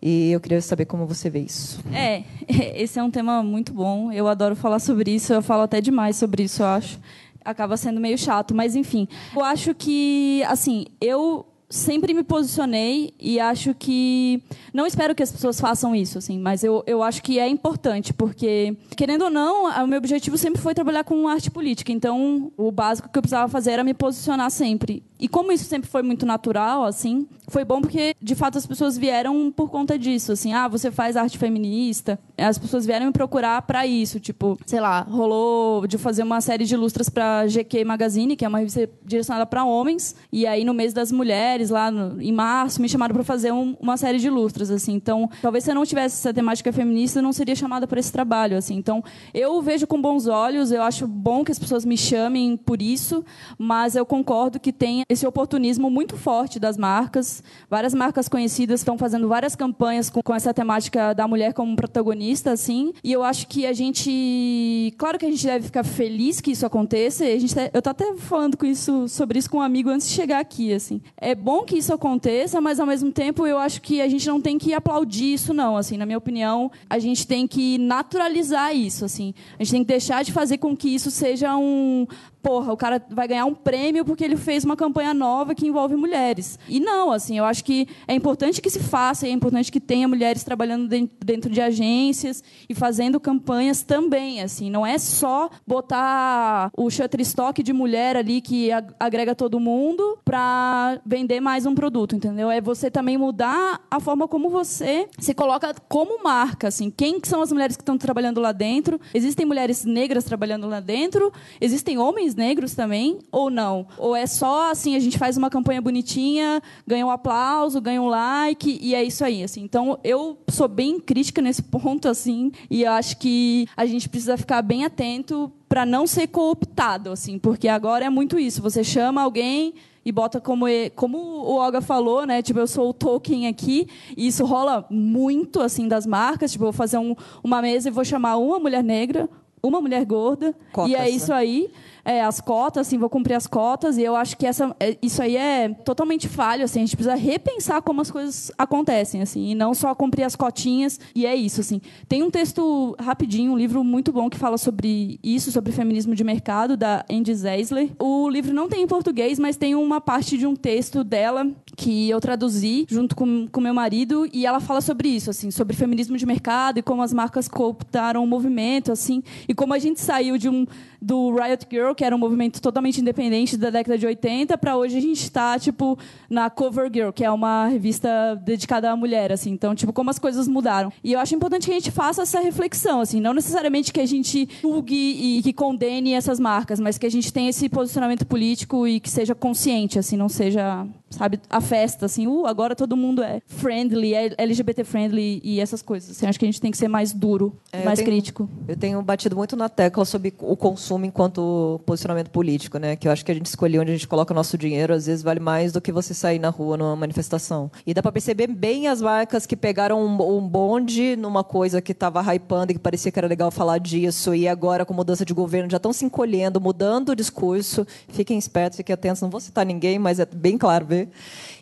E 0.00 0.32
eu 0.32 0.40
queria 0.40 0.60
saber 0.60 0.84
como 0.86 1.06
você 1.06 1.30
vê 1.30 1.40
isso. 1.40 1.80
É, 1.92 2.24
esse 2.74 2.98
é 2.98 3.02
um 3.02 3.10
tema 3.10 3.40
muito 3.42 3.72
bom. 3.72 4.10
Eu 4.10 4.26
adoro 4.26 4.56
falar 4.56 4.80
sobre 4.80 5.12
isso. 5.12 5.32
Eu 5.32 5.40
falo 5.40 5.62
até 5.62 5.80
demais 5.80 6.16
sobre 6.16 6.42
isso, 6.42 6.62
eu 6.62 6.66
acho. 6.66 6.98
Acaba 7.44 7.76
sendo 7.76 8.00
meio 8.00 8.18
chato, 8.18 8.52
mas 8.52 8.74
enfim. 8.74 9.06
Eu 9.34 9.44
acho 9.44 9.72
que, 9.76 10.42
assim, 10.48 10.86
eu 11.00 11.46
sempre 11.72 12.12
me 12.12 12.22
posicionei 12.22 13.14
e 13.18 13.40
acho 13.40 13.74
que 13.74 14.42
não 14.74 14.86
espero 14.86 15.14
que 15.14 15.22
as 15.22 15.32
pessoas 15.32 15.58
façam 15.58 15.94
isso 15.94 16.18
assim 16.18 16.38
mas 16.38 16.62
eu, 16.62 16.84
eu 16.86 17.02
acho 17.02 17.22
que 17.22 17.38
é 17.38 17.48
importante 17.48 18.12
porque 18.12 18.76
querendo 18.94 19.22
ou 19.22 19.30
não 19.30 19.70
o 19.82 19.86
meu 19.86 19.96
objetivo 19.96 20.36
sempre 20.36 20.60
foi 20.60 20.74
trabalhar 20.74 21.02
com 21.02 21.26
arte 21.26 21.50
política 21.50 21.90
então 21.90 22.52
o 22.58 22.70
básico 22.70 23.08
que 23.08 23.18
eu 23.18 23.22
precisava 23.22 23.48
fazer 23.48 23.70
era 23.70 23.84
me 23.84 23.94
posicionar 23.94 24.50
sempre 24.50 25.02
e 25.22 25.28
como 25.28 25.52
isso 25.52 25.66
sempre 25.66 25.88
foi 25.88 26.02
muito 26.02 26.26
natural, 26.26 26.82
assim, 26.82 27.28
foi 27.46 27.64
bom 27.64 27.80
porque, 27.80 28.12
de 28.20 28.34
fato, 28.34 28.58
as 28.58 28.66
pessoas 28.66 28.98
vieram 28.98 29.52
por 29.52 29.70
conta 29.70 29.96
disso. 29.96 30.32
Assim, 30.32 30.52
ah, 30.52 30.66
você 30.66 30.90
faz 30.90 31.16
arte 31.16 31.38
feminista. 31.38 32.18
As 32.36 32.58
pessoas 32.58 32.84
vieram 32.84 33.06
me 33.06 33.12
procurar 33.12 33.62
para 33.62 33.86
isso. 33.86 34.18
Tipo, 34.18 34.58
sei 34.66 34.80
lá, 34.80 35.02
rolou 35.02 35.86
de 35.86 35.96
fazer 35.96 36.24
uma 36.24 36.40
série 36.40 36.64
de 36.64 36.74
ilustras 36.74 37.08
para 37.08 37.46
GQ 37.46 37.84
Magazine, 37.84 38.34
que 38.34 38.44
é 38.44 38.48
uma 38.48 38.58
revista 38.58 38.90
direcionada 39.04 39.46
para 39.46 39.64
homens. 39.64 40.16
E 40.32 40.44
aí, 40.44 40.64
no 40.64 40.74
mês 40.74 40.92
das 40.92 41.12
mulheres, 41.12 41.61
lá 41.70 41.90
no, 41.90 42.20
em 42.20 42.32
março, 42.32 42.80
me 42.80 42.88
chamaram 42.88 43.14
para 43.14 43.24
fazer 43.24 43.52
um, 43.52 43.76
uma 43.80 43.96
série 43.96 44.18
de 44.18 44.26
ilustras. 44.26 44.70
Assim. 44.70 44.92
Então, 44.94 45.28
talvez 45.40 45.64
se 45.64 45.70
eu 45.70 45.74
não 45.74 45.84
tivesse 45.84 46.16
essa 46.16 46.34
temática 46.34 46.72
feminista, 46.72 47.18
eu 47.18 47.22
não 47.22 47.32
seria 47.32 47.54
chamada 47.54 47.86
para 47.86 48.00
esse 48.00 48.12
trabalho. 48.12 48.56
Assim. 48.56 48.74
Então, 48.74 49.02
eu 49.34 49.60
vejo 49.62 49.86
com 49.86 50.00
bons 50.00 50.26
olhos. 50.26 50.72
Eu 50.72 50.82
acho 50.82 51.06
bom 51.06 51.44
que 51.44 51.52
as 51.52 51.58
pessoas 51.58 51.84
me 51.84 51.96
chamem 51.96 52.56
por 52.56 52.80
isso, 52.80 53.24
mas 53.58 53.94
eu 53.94 54.06
concordo 54.06 54.58
que 54.58 54.72
tem 54.72 55.02
esse 55.08 55.26
oportunismo 55.26 55.90
muito 55.90 56.16
forte 56.16 56.58
das 56.58 56.76
marcas. 56.76 57.42
Várias 57.68 57.94
marcas 57.94 58.28
conhecidas 58.28 58.80
estão 58.80 58.96
fazendo 58.96 59.28
várias 59.28 59.54
campanhas 59.54 60.08
com, 60.08 60.22
com 60.22 60.34
essa 60.34 60.54
temática 60.54 61.12
da 61.12 61.26
mulher 61.28 61.52
como 61.52 61.74
protagonista, 61.76 62.52
assim. 62.52 62.92
E 63.02 63.12
eu 63.12 63.22
acho 63.22 63.46
que 63.46 63.66
a 63.66 63.72
gente, 63.72 64.94
claro 64.96 65.18
que 65.18 65.26
a 65.26 65.30
gente 65.30 65.44
deve 65.44 65.66
ficar 65.66 65.84
feliz 65.84 66.40
que 66.40 66.52
isso 66.52 66.64
aconteça. 66.64 67.24
A 67.24 67.38
gente, 67.38 67.54
tá, 67.54 67.70
eu 67.72 67.82
tô 67.82 67.90
até 67.90 68.14
falando 68.16 68.56
com 68.56 68.66
isso 68.66 69.08
sobre 69.08 69.38
isso 69.38 69.50
com 69.50 69.58
um 69.58 69.62
amigo 69.62 69.90
antes 69.90 70.08
de 70.08 70.14
chegar 70.14 70.40
aqui, 70.40 70.72
assim. 70.72 71.00
É 71.16 71.34
bom 71.34 71.51
que 71.60 71.76
isso 71.76 71.92
aconteça, 71.92 72.58
mas 72.60 72.80
ao 72.80 72.86
mesmo 72.86 73.12
tempo 73.12 73.46
eu 73.46 73.58
acho 73.58 73.82
que 73.82 74.00
a 74.00 74.08
gente 74.08 74.26
não 74.26 74.40
tem 74.40 74.58
que 74.58 74.72
aplaudir 74.72 75.34
isso 75.34 75.52
não, 75.52 75.76
assim. 75.76 75.98
Na 75.98 76.06
minha 76.06 76.16
opinião, 76.16 76.70
a 76.88 76.98
gente 76.98 77.26
tem 77.26 77.46
que 77.46 77.76
naturalizar 77.76 78.74
isso, 78.74 79.04
assim. 79.04 79.34
A 79.58 79.62
gente 79.62 79.72
tem 79.72 79.82
que 79.82 79.88
deixar 79.88 80.24
de 80.24 80.32
fazer 80.32 80.56
com 80.56 80.74
que 80.74 80.88
isso 80.88 81.10
seja 81.10 81.54
um 81.56 82.06
porra, 82.42 82.72
o 82.72 82.76
cara 82.76 83.00
vai 83.08 83.28
ganhar 83.28 83.46
um 83.46 83.54
prêmio 83.54 84.04
porque 84.04 84.24
ele 84.24 84.36
fez 84.36 84.64
uma 84.64 84.76
campanha 84.76 85.14
nova 85.14 85.54
que 85.54 85.66
envolve 85.66 85.94
mulheres. 85.94 86.58
E 86.68 86.80
não, 86.80 87.12
assim, 87.12 87.38
eu 87.38 87.44
acho 87.44 87.64
que 87.64 87.86
é 88.08 88.14
importante 88.14 88.60
que 88.60 88.68
se 88.68 88.80
faça, 88.80 89.26
é 89.26 89.30
importante 89.30 89.70
que 89.70 89.80
tenha 89.80 90.08
mulheres 90.08 90.42
trabalhando 90.42 90.88
dentro 91.24 91.50
de 91.50 91.60
agências 91.60 92.42
e 92.68 92.74
fazendo 92.74 93.20
campanhas 93.20 93.82
também, 93.82 94.40
assim, 94.42 94.70
não 94.70 94.84
é 94.84 94.98
só 94.98 95.48
botar 95.66 96.70
o 96.76 96.90
Shutterstock 96.90 97.62
de 97.62 97.72
mulher 97.72 98.16
ali 98.16 98.40
que 98.40 98.70
agrega 98.98 99.34
todo 99.34 99.60
mundo 99.60 100.18
para 100.24 101.00
vender 101.06 101.40
mais 101.40 101.64
um 101.66 101.74
produto, 101.74 102.16
entendeu? 102.16 102.50
É 102.50 102.60
você 102.60 102.90
também 102.90 103.16
mudar 103.16 103.80
a 103.90 104.00
forma 104.00 104.26
como 104.26 104.48
você 104.48 105.06
se 105.18 105.32
coloca 105.34 105.74
como 105.88 106.22
marca, 106.22 106.68
assim, 106.68 106.90
quem 106.90 107.20
são 107.22 107.40
as 107.40 107.52
mulheres 107.52 107.76
que 107.76 107.82
estão 107.82 107.96
trabalhando 107.96 108.40
lá 108.40 108.50
dentro? 108.50 109.00
Existem 109.14 109.46
mulheres 109.46 109.84
negras 109.84 110.24
trabalhando 110.24 110.66
lá 110.66 110.80
dentro? 110.80 111.32
Existem 111.60 111.98
homens 111.98 112.31
homens 112.32 112.34
negros 112.34 112.74
também, 112.74 113.18
ou 113.30 113.50
não? 113.50 113.86
Ou 113.98 114.16
é 114.16 114.26
só 114.26 114.70
assim, 114.70 114.96
a 114.96 115.00
gente 115.00 115.18
faz 115.18 115.36
uma 115.36 115.50
campanha 115.50 115.80
bonitinha, 115.80 116.62
ganha 116.86 117.06
um 117.06 117.10
aplauso, 117.10 117.80
ganha 117.80 118.00
um 118.00 118.08
like, 118.08 118.78
e 118.80 118.94
é 118.94 119.02
isso 119.02 119.24
aí. 119.24 119.42
Assim. 119.42 119.62
Então, 119.62 119.98
eu 120.02 120.38
sou 120.48 120.68
bem 120.68 120.98
crítica 120.98 121.40
nesse 121.40 121.62
ponto, 121.64 122.08
assim, 122.08 122.52
e 122.70 122.84
acho 122.84 123.16
que 123.18 123.66
a 123.76 123.86
gente 123.86 124.08
precisa 124.08 124.36
ficar 124.36 124.62
bem 124.62 124.84
atento 124.84 125.52
para 125.68 125.86
não 125.86 126.06
ser 126.06 126.26
cooptado, 126.26 127.10
assim, 127.10 127.38
porque 127.38 127.68
agora 127.68 128.04
é 128.04 128.10
muito 128.10 128.38
isso. 128.38 128.60
Você 128.60 128.84
chama 128.84 129.22
alguém 129.22 129.74
e 130.04 130.10
bota 130.10 130.40
como 130.40 130.66
como 130.96 131.16
o 131.18 131.54
Olga 131.54 131.80
falou, 131.80 132.26
né? 132.26 132.42
Tipo, 132.42 132.58
eu 132.58 132.66
sou 132.66 132.90
o 132.90 132.92
Tolkien 132.92 133.46
aqui, 133.46 133.86
e 134.16 134.26
isso 134.26 134.44
rola 134.44 134.84
muito 134.90 135.60
assim 135.60 135.86
das 135.88 136.04
marcas, 136.04 136.52
tipo, 136.52 136.64
eu 136.64 136.66
vou 136.66 136.72
fazer 136.72 136.98
um, 136.98 137.14
uma 137.42 137.62
mesa 137.62 137.88
e 137.88 137.92
vou 137.92 138.04
chamar 138.04 138.36
uma 138.36 138.58
mulher 138.58 138.82
negra, 138.82 139.28
uma 139.62 139.80
mulher 139.80 140.04
gorda, 140.04 140.54
Cotas, 140.72 140.90
e 140.90 140.94
é 140.96 141.08
isso 141.08 141.30
né? 141.30 141.36
aí 141.36 141.70
é, 142.04 142.22
as 142.22 142.40
cotas, 142.40 142.86
assim, 142.86 142.98
vou 142.98 143.08
cumprir 143.08 143.34
as 143.34 143.46
cotas, 143.46 143.96
e 143.96 144.02
eu 144.02 144.16
acho 144.16 144.36
que 144.36 144.46
essa, 144.46 144.74
é, 144.80 144.96
isso 145.00 145.22
aí 145.22 145.36
é 145.36 145.68
totalmente 145.68 146.28
falho, 146.28 146.64
assim, 146.64 146.80
a 146.80 146.82
gente 146.82 146.96
precisa 146.96 147.14
repensar 147.14 147.82
como 147.82 148.00
as 148.00 148.10
coisas 148.10 148.50
acontecem, 148.58 149.22
assim, 149.22 149.50
e 149.50 149.54
não 149.54 149.74
só 149.74 149.94
cumprir 149.94 150.24
as 150.24 150.34
cotinhas, 150.34 150.98
e 151.14 151.26
é 151.26 151.34
isso, 151.34 151.60
assim. 151.60 151.80
Tem 152.08 152.22
um 152.22 152.30
texto 152.30 152.96
rapidinho, 152.98 153.52
um 153.52 153.58
livro 153.58 153.84
muito 153.84 154.12
bom 154.12 154.28
que 154.28 154.38
fala 154.38 154.58
sobre 154.58 155.18
isso, 155.22 155.52
sobre 155.52 155.72
feminismo 155.72 156.14
de 156.14 156.24
mercado, 156.24 156.76
da 156.76 157.04
Andy 157.10 157.34
Zeisler. 157.34 157.90
O 157.98 158.28
livro 158.28 158.52
não 158.52 158.68
tem 158.68 158.82
em 158.82 158.86
português, 158.86 159.38
mas 159.38 159.56
tem 159.56 159.74
uma 159.74 160.00
parte 160.00 160.36
de 160.36 160.46
um 160.46 160.56
texto 160.56 161.04
dela 161.04 161.46
que 161.76 162.10
eu 162.10 162.20
traduzi 162.20 162.86
junto 162.88 163.14
com, 163.14 163.46
com 163.50 163.60
meu 163.60 163.74
marido, 163.74 164.28
e 164.32 164.44
ela 164.44 164.60
fala 164.60 164.80
sobre 164.80 165.08
isso, 165.08 165.30
assim, 165.30 165.50
sobre 165.50 165.76
feminismo 165.76 166.16
de 166.16 166.26
mercado 166.26 166.78
e 166.78 166.82
como 166.82 167.02
as 167.02 167.12
marcas 167.12 167.46
cooptaram 167.48 168.22
o 168.24 168.26
movimento, 168.26 168.90
assim, 168.90 169.22
e 169.48 169.51
como 169.54 169.74
a 169.74 169.78
gente 169.78 170.00
saiu 170.00 170.38
de 170.38 170.48
um 170.48 170.66
do 171.00 171.34
Riot 171.34 171.66
Girl, 171.68 171.92
que 171.94 172.04
era 172.04 172.14
um 172.14 172.18
movimento 172.18 172.62
totalmente 172.62 173.00
independente 173.00 173.56
da 173.56 173.70
década 173.70 173.98
de 173.98 174.06
80, 174.06 174.56
para 174.56 174.76
hoje 174.76 174.96
a 174.96 175.00
gente 175.00 175.20
está 175.20 175.58
tipo 175.58 175.98
na 176.30 176.48
Cover 176.48 176.88
Girl, 176.92 177.10
que 177.10 177.24
é 177.24 177.30
uma 177.30 177.66
revista 177.66 178.36
dedicada 178.36 178.90
à 178.90 178.96
mulher, 178.96 179.32
assim. 179.32 179.50
Então, 179.50 179.74
tipo, 179.74 179.92
como 179.92 180.10
as 180.10 180.18
coisas 180.18 180.46
mudaram. 180.46 180.92
E 181.02 181.12
eu 181.12 181.18
acho 181.18 181.34
importante 181.34 181.66
que 181.66 181.72
a 181.72 181.74
gente 181.74 181.90
faça 181.90 182.22
essa 182.22 182.40
reflexão, 182.40 183.00
assim, 183.00 183.20
não 183.20 183.34
necessariamente 183.34 183.92
que 183.92 184.00
a 184.00 184.06
gente 184.06 184.48
julgue 184.62 185.38
e 185.38 185.42
que 185.42 185.52
condene 185.52 186.14
essas 186.14 186.38
marcas, 186.38 186.78
mas 186.78 186.98
que 186.98 187.06
a 187.06 187.10
gente 187.10 187.32
tenha 187.32 187.50
esse 187.50 187.68
posicionamento 187.68 188.24
político 188.24 188.86
e 188.86 189.00
que 189.00 189.10
seja 189.10 189.34
consciente, 189.34 189.98
assim, 189.98 190.16
não 190.16 190.28
seja 190.28 190.86
sabe, 191.12 191.40
a 191.48 191.60
festa, 191.60 192.06
assim, 192.06 192.26
uh, 192.26 192.46
agora 192.46 192.74
todo 192.74 192.96
mundo 192.96 193.22
é 193.22 193.40
friendly, 193.46 194.14
é 194.14 194.32
LGBT 194.38 194.84
friendly 194.84 195.40
e 195.44 195.60
essas 195.60 195.82
coisas. 195.82 196.10
Assim, 196.10 196.26
acho 196.26 196.38
que 196.38 196.44
a 196.44 196.48
gente 196.48 196.60
tem 196.60 196.70
que 196.70 196.76
ser 196.76 196.88
mais 196.88 197.12
duro, 197.12 197.56
é, 197.70 197.84
mais 197.84 197.98
eu 197.98 198.04
tenho, 198.04 198.16
crítico. 198.16 198.48
Eu 198.66 198.76
tenho 198.76 199.02
batido 199.02 199.36
muito 199.36 199.41
na 199.56 199.68
tecla 199.68 200.04
sobre 200.04 200.32
o 200.38 200.56
consumo 200.56 201.04
enquanto 201.04 201.80
posicionamento 201.84 202.30
político, 202.30 202.78
né? 202.78 202.96
Que 202.96 203.08
eu 203.08 203.12
acho 203.12 203.24
que 203.24 203.30
a 203.30 203.34
gente 203.34 203.46
escolher 203.46 203.80
onde 203.80 203.90
a 203.90 203.94
gente 203.94 204.08
coloca 204.08 204.32
o 204.32 204.34
nosso 204.34 204.56
dinheiro, 204.56 204.94
às 204.94 205.06
vezes 205.06 205.22
vale 205.22 205.40
mais 205.40 205.72
do 205.72 205.80
que 205.80 205.92
você 205.92 206.14
sair 206.14 206.38
na 206.38 206.48
rua 206.48 206.76
numa 206.76 206.96
manifestação. 206.96 207.70
E 207.86 207.92
dá 207.92 208.02
para 208.02 208.12
perceber 208.12 208.46
bem 208.46 208.88
as 208.88 209.02
marcas 209.02 209.46
que 209.46 209.56
pegaram 209.56 210.00
um, 210.04 210.36
um 210.36 210.48
bonde 210.48 211.16
numa 211.16 211.44
coisa 211.44 211.82
que 211.82 211.92
estava 211.92 212.22
hypando 212.34 212.72
e 212.72 212.74
que 212.74 212.80
parecia 212.80 213.10
que 213.10 213.18
era 213.18 213.28
legal 213.28 213.50
falar 213.50 213.78
disso, 213.78 214.34
e 214.34 214.48
agora 214.48 214.84
com 214.84 214.94
mudança 214.94 215.24
de 215.24 215.34
governo 215.34 215.70
já 215.70 215.76
estão 215.76 215.92
se 215.92 216.04
encolhendo, 216.04 216.60
mudando 216.60 217.10
o 217.10 217.16
discurso. 217.16 217.86
Fiquem 218.08 218.38
espertos, 218.38 218.76
fiquem 218.76 218.94
atentos. 218.94 219.20
Não 219.20 219.30
vou 219.30 219.40
citar 219.40 219.66
ninguém, 219.66 219.98
mas 219.98 220.20
é 220.20 220.26
bem 220.26 220.56
claro, 220.56 220.86
ver. 220.86 221.08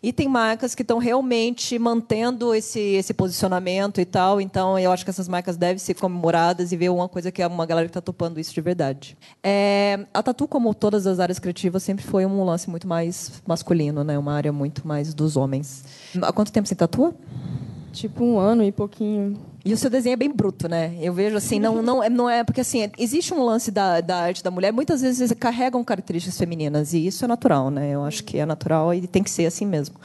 E 0.02 0.12
tem 0.12 0.28
marcas 0.28 0.74
que 0.74 0.82
estão 0.82 0.98
realmente 0.98 1.78
mantendo 1.78 2.54
esse, 2.54 2.80
esse 2.80 3.12
posicionamento 3.12 4.00
e 4.00 4.04
tal. 4.04 4.40
Então, 4.40 4.78
eu 4.78 4.90
acho 4.90 5.04
que 5.04 5.10
essas 5.10 5.28
marcas 5.28 5.56
devem 5.56 5.78
ser 5.78 5.94
comemoradas 5.94 6.72
e 6.72 6.76
ver 6.76 6.88
uma 6.90 7.08
coisa 7.08 7.30
que 7.30 7.42
é 7.42 7.46
uma 7.46 7.66
galera 7.66 7.86
que 7.86 7.90
está 7.90 8.00
topando 8.00 8.40
isso 8.40 8.54
de 8.54 8.60
verdade. 8.60 9.16
É, 9.42 10.06
a 10.14 10.22
tatu, 10.22 10.48
como 10.48 10.72
todas 10.74 11.06
as 11.06 11.20
áreas 11.20 11.38
criativas, 11.38 11.82
sempre 11.82 12.04
foi 12.04 12.24
um 12.24 12.42
lance 12.44 12.70
muito 12.70 12.88
mais 12.88 13.42
masculino, 13.46 14.02
né? 14.02 14.18
Uma 14.18 14.32
área 14.32 14.52
muito 14.52 14.86
mais 14.86 15.12
dos 15.12 15.36
homens. 15.36 15.84
Há 16.22 16.32
quanto 16.32 16.50
tempo 16.50 16.66
você 16.66 16.74
tatua? 16.74 17.14
Tipo 17.92 18.24
um 18.24 18.38
ano 18.38 18.62
e 18.64 18.72
pouquinho. 18.72 19.49
E 19.64 19.73
o 19.73 19.77
seu 19.77 19.90
desenho 19.90 20.14
é 20.14 20.16
bem 20.16 20.33
bruto, 20.33 20.68
né? 20.68 20.96
Eu 21.01 21.12
vejo 21.12 21.37
assim, 21.37 21.61
não, 21.61 21.83
não, 21.83 22.09
não 22.09 22.31
é 22.31 22.42
porque 22.42 22.62
assim 22.62 22.90
existe 22.99 23.35
um 23.35 23.44
lance 23.44 23.70
da, 23.70 24.01
da 24.01 24.16
arte 24.16 24.42
da 24.42 24.51
mulher. 24.51 24.73
Muitas 24.73 25.03
vezes 25.03 25.33
carregam 25.38 25.85
características 25.85 26.38
femininas 26.38 26.94
e 26.94 27.07
isso 27.07 27.25
é 27.25 27.29
natural, 27.29 27.70
né? 27.70 27.90
Eu 27.90 28.03
acho 28.05 28.25
que 28.25 28.38
é 28.38 28.46
natural 28.46 28.94
e 28.94 29.07
tem 29.07 29.23
que 29.23 29.31
ser 29.31 29.46
assim 29.46 29.66
mesmo. 29.66 29.96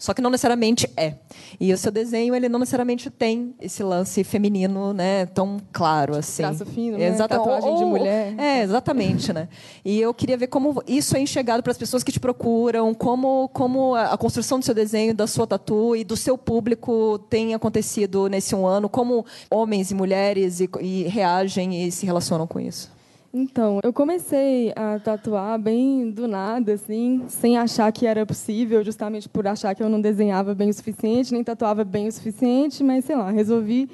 Só 0.00 0.14
que 0.14 0.22
não 0.22 0.30
necessariamente 0.30 0.90
é. 0.96 1.16
E 1.60 1.74
o 1.74 1.76
seu 1.76 1.92
desenho, 1.92 2.34
ele 2.34 2.48
não 2.48 2.58
necessariamente 2.58 3.10
tem 3.10 3.54
esse 3.60 3.82
lance 3.82 4.24
feminino, 4.24 4.94
né, 4.94 5.26
tão 5.26 5.60
claro 5.70 6.16
assim. 6.16 6.42
Traço 6.42 6.64
fino, 6.64 6.96
né? 6.96 7.12
Tatuagem 7.12 7.76
de 7.76 7.84
mulher. 7.84 8.34
É, 8.38 8.62
exatamente, 8.62 9.30
né? 9.30 9.46
E 9.84 10.00
eu 10.00 10.14
queria 10.14 10.38
ver 10.38 10.46
como 10.46 10.82
isso 10.88 11.14
é 11.14 11.20
enxergado 11.20 11.62
para 11.62 11.70
as 11.70 11.76
pessoas 11.76 12.02
que 12.02 12.10
te 12.10 12.18
procuram, 12.18 12.94
como 12.94 13.50
como 13.50 13.94
a 13.94 14.16
construção 14.16 14.58
do 14.58 14.64
seu 14.64 14.74
desenho, 14.74 15.14
da 15.14 15.26
sua 15.26 15.46
tatu 15.46 15.94
e 15.94 16.02
do 16.02 16.16
seu 16.16 16.38
público 16.38 17.18
tem 17.28 17.52
acontecido 17.52 18.26
nesse 18.26 18.54
um 18.54 18.66
ano, 18.66 18.88
como 18.88 19.26
homens 19.50 19.90
e 19.90 19.94
mulheres 19.94 20.60
e, 20.60 20.70
e 20.80 21.02
reagem 21.08 21.84
e 21.84 21.92
se 21.92 22.06
relacionam 22.06 22.46
com 22.46 22.58
isso. 22.58 22.90
Então, 23.32 23.78
eu 23.84 23.92
comecei 23.92 24.72
a 24.74 24.98
tatuar 24.98 25.56
bem 25.56 26.10
do 26.10 26.26
nada, 26.26 26.72
assim, 26.72 27.22
sem 27.28 27.56
achar 27.56 27.92
que 27.92 28.04
era 28.04 28.26
possível, 28.26 28.82
justamente 28.82 29.28
por 29.28 29.46
achar 29.46 29.72
que 29.72 29.82
eu 29.82 29.88
não 29.88 30.00
desenhava 30.00 30.52
bem 30.52 30.68
o 30.68 30.74
suficiente, 30.74 31.32
nem 31.32 31.44
tatuava 31.44 31.84
bem 31.84 32.08
o 32.08 32.12
suficiente, 32.12 32.82
mas 32.82 33.04
sei 33.04 33.14
lá, 33.14 33.30
resolvi 33.30 33.88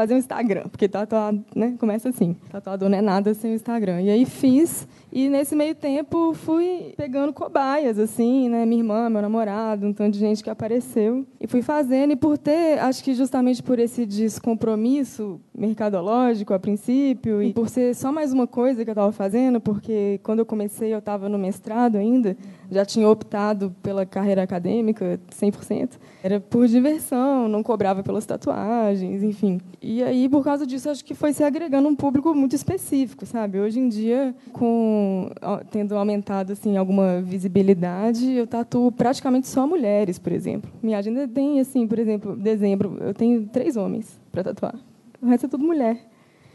fazer 0.00 0.14
um 0.14 0.18
Instagram, 0.18 0.62
porque 0.70 0.88
tatuado, 0.88 1.44
né, 1.54 1.74
começa 1.78 2.08
assim, 2.08 2.34
tatuador 2.50 2.88
não 2.88 2.96
é 2.96 3.02
nada 3.02 3.34
sem 3.34 3.52
o 3.52 3.54
Instagram. 3.54 4.00
E 4.00 4.08
aí 4.08 4.24
fiz, 4.24 4.88
e 5.12 5.28
nesse 5.28 5.54
meio 5.54 5.74
tempo 5.74 6.32
fui 6.32 6.94
pegando 6.96 7.34
cobaias, 7.34 7.98
assim, 7.98 8.48
né, 8.48 8.64
minha 8.64 8.80
irmã, 8.80 9.10
meu 9.10 9.20
namorado, 9.20 9.86
um 9.86 9.92
tanto 9.92 10.14
de 10.14 10.18
gente 10.18 10.42
que 10.42 10.48
apareceu, 10.48 11.26
e 11.38 11.46
fui 11.46 11.60
fazendo, 11.60 12.12
e 12.12 12.16
por 12.16 12.38
ter, 12.38 12.78
acho 12.78 13.04
que 13.04 13.12
justamente 13.12 13.62
por 13.62 13.78
esse 13.78 14.06
descompromisso 14.06 15.38
mercadológico 15.54 16.54
a 16.54 16.58
princípio, 16.58 17.42
e 17.42 17.52
por 17.52 17.68
ser 17.68 17.94
só 17.94 18.10
mais 18.10 18.32
uma 18.32 18.46
coisa 18.46 18.82
que 18.82 18.90
eu 18.90 18.92
estava 18.92 19.12
fazendo, 19.12 19.60
porque 19.60 20.18
quando 20.22 20.38
eu 20.38 20.46
comecei 20.46 20.94
eu 20.94 20.98
estava 20.98 21.28
no 21.28 21.38
mestrado 21.38 21.96
ainda, 21.96 22.36
já 22.70 22.86
tinha 22.86 23.06
optado 23.06 23.74
pela 23.82 24.06
carreira 24.06 24.42
acadêmica 24.42 25.20
100%, 25.30 25.98
era 26.22 26.40
por 26.40 26.66
diversão, 26.66 27.48
não 27.48 27.62
cobrava 27.62 28.02
pelas 28.02 28.24
tatuagens, 28.24 29.22
enfim. 29.22 29.60
Aí, 30.02 30.28
por 30.28 30.44
causa 30.44 30.66
disso, 30.66 30.88
acho 30.88 31.04
que 31.04 31.14
foi 31.14 31.32
se 31.32 31.42
agregando 31.42 31.88
um 31.88 31.96
público 31.96 32.34
muito 32.34 32.54
específico, 32.54 33.26
sabe? 33.26 33.58
Hoje 33.58 33.80
em 33.80 33.88
dia, 33.88 34.34
com 34.52 35.30
tendo 35.70 35.96
aumentado 35.96 36.52
assim 36.52 36.76
alguma 36.76 37.20
visibilidade, 37.20 38.30
eu 38.30 38.46
tatuo 38.46 38.92
praticamente 38.92 39.48
só 39.48 39.66
mulheres, 39.66 40.18
por 40.18 40.32
exemplo. 40.32 40.70
Minha 40.82 40.98
agenda 40.98 41.26
tem 41.26 41.60
assim, 41.60 41.86
por 41.86 41.98
exemplo, 41.98 42.36
dezembro, 42.36 42.98
eu 43.00 43.14
tenho 43.14 43.46
três 43.46 43.76
homens 43.76 44.20
para 44.30 44.44
tatuar. 44.44 44.74
O 45.20 45.26
resto 45.26 45.46
é 45.46 45.48
tudo 45.48 45.64
mulher. 45.64 46.09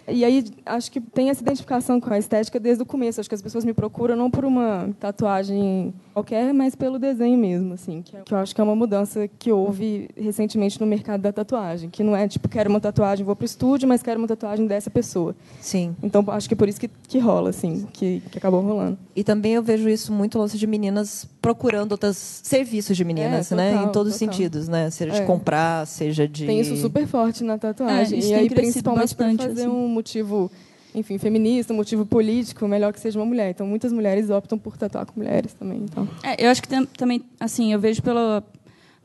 E 0.08 0.24
aí 0.24 0.46
acho 0.66 0.92
que 0.92 1.02
tem 1.02 1.30
essa 1.30 1.42
identificação 1.42 2.00
com 2.00 2.14
a 2.14 2.18
estética 2.18 2.60
desde 2.60 2.84
o 2.84 2.86
começo. 2.86 3.20
Acho 3.20 3.30
que 3.30 3.36
as 3.36 3.42
pessoas 3.42 3.66
me 3.66 3.74
procuram 3.74 4.16
não 4.16 4.30
por 4.30 4.46
uma 4.46 4.90
tatuagem 5.00 5.94
qualquer, 6.14 6.54
mas 6.54 6.76
pelo 6.76 6.98
desenho 6.98 7.38
mesmo, 7.38 7.74
assim, 7.74 8.02
que, 8.02 8.16
que 8.24 8.34
eu 8.34 8.38
acho 8.38 8.54
que 8.54 8.62
é 8.62 8.64
uma 8.64 8.76
mudança 8.76 9.28
que 9.28 9.52
houve 9.52 10.10
recentemente 10.16 10.80
no 10.80 10.88
mercado 10.88 11.22
da 11.22 11.34
tatuagem, 11.34 11.90
que 11.90 12.04
não 12.04 12.16
é 12.16 12.28
tipo 12.28 12.48
quero 12.48 12.70
uma 12.70 12.80
tatuagem, 12.80 13.26
vou 13.26 13.36
para 13.36 13.44
o 13.44 13.46
estúdio, 13.46 13.88
mas 13.88 14.02
quero 14.02 14.20
uma 14.20 14.28
tatuagem 14.28 14.68
dessa 14.68 14.90
pessoa. 14.90 15.36
Sim. 15.60 15.96
Então 16.02 16.24
acho 16.30 16.48
que 16.48 16.54
é 16.54 16.58
por 16.58 16.70
isso 16.70 16.80
que, 16.80 16.90
que 17.08 17.20
rola, 17.20 17.50
assim, 17.50 17.88
que, 17.92 18.22
que 18.32 18.38
acabou 18.38 18.62
rolando. 18.62 18.98
E 19.16 19.24
também 19.24 19.54
eu 19.54 19.64
vejo 19.64 19.90
isso 19.90 20.14
muito 20.14 20.38
lance 20.38 20.58
de 20.58 20.68
meninas 20.68 21.28
procurando 21.46 21.92
outros 21.92 22.18
serviços 22.42 22.98
de 22.98 23.06
meninas, 23.06 23.52
é, 23.52 23.56
né? 23.56 23.72
total, 23.74 23.86
Em 23.88 23.92
todos 23.92 24.14
os 24.14 24.18
sentidos, 24.18 24.68
né? 24.68 24.90
Seja 24.90 25.12
de 25.12 25.22
É. 25.22 25.26
comprar, 25.26 25.86
seja 25.86 26.28
de 26.28 26.44
Tem 26.48 26.60
isso 26.60 26.76
super 26.78 27.06
forte 27.06 27.44
na 27.44 27.56
tatuagem. 27.56 28.16
É, 28.18 28.20
isso 28.20 28.28
e 28.30 28.32
tem 28.32 28.40
aí, 28.40 28.50
principalmente 28.50 29.14
para 29.16 29.32
fazer 29.38 29.62
assim. 29.62 29.68
um 29.68 29.88
motivo, 29.88 30.52
enfim, 30.96 31.20
feminista, 31.20 31.72
um 31.72 31.76
motivo 31.76 32.04
político, 32.04 32.68
melhor 32.68 32.92
que 32.92 33.00
seja 33.00 33.20
uma 33.20 33.26
mulher. 33.28 33.52
Então, 33.52 33.68
muitas 33.68 33.94
mulheres 33.94 34.32
optam 34.32 34.58
por 34.58 34.76
tatuar 34.76 35.06
com 35.06 35.20
mulheres 35.20 35.54
também. 35.54 35.82
Então. 35.84 36.10
É, 36.24 36.44
eu 36.44 36.50
acho 36.50 36.64
que 36.64 36.68
tem- 36.68 36.86
também, 36.98 37.22
assim, 37.40 37.72
eu 37.72 37.80
vejo 37.80 38.02
pela. 38.02 38.44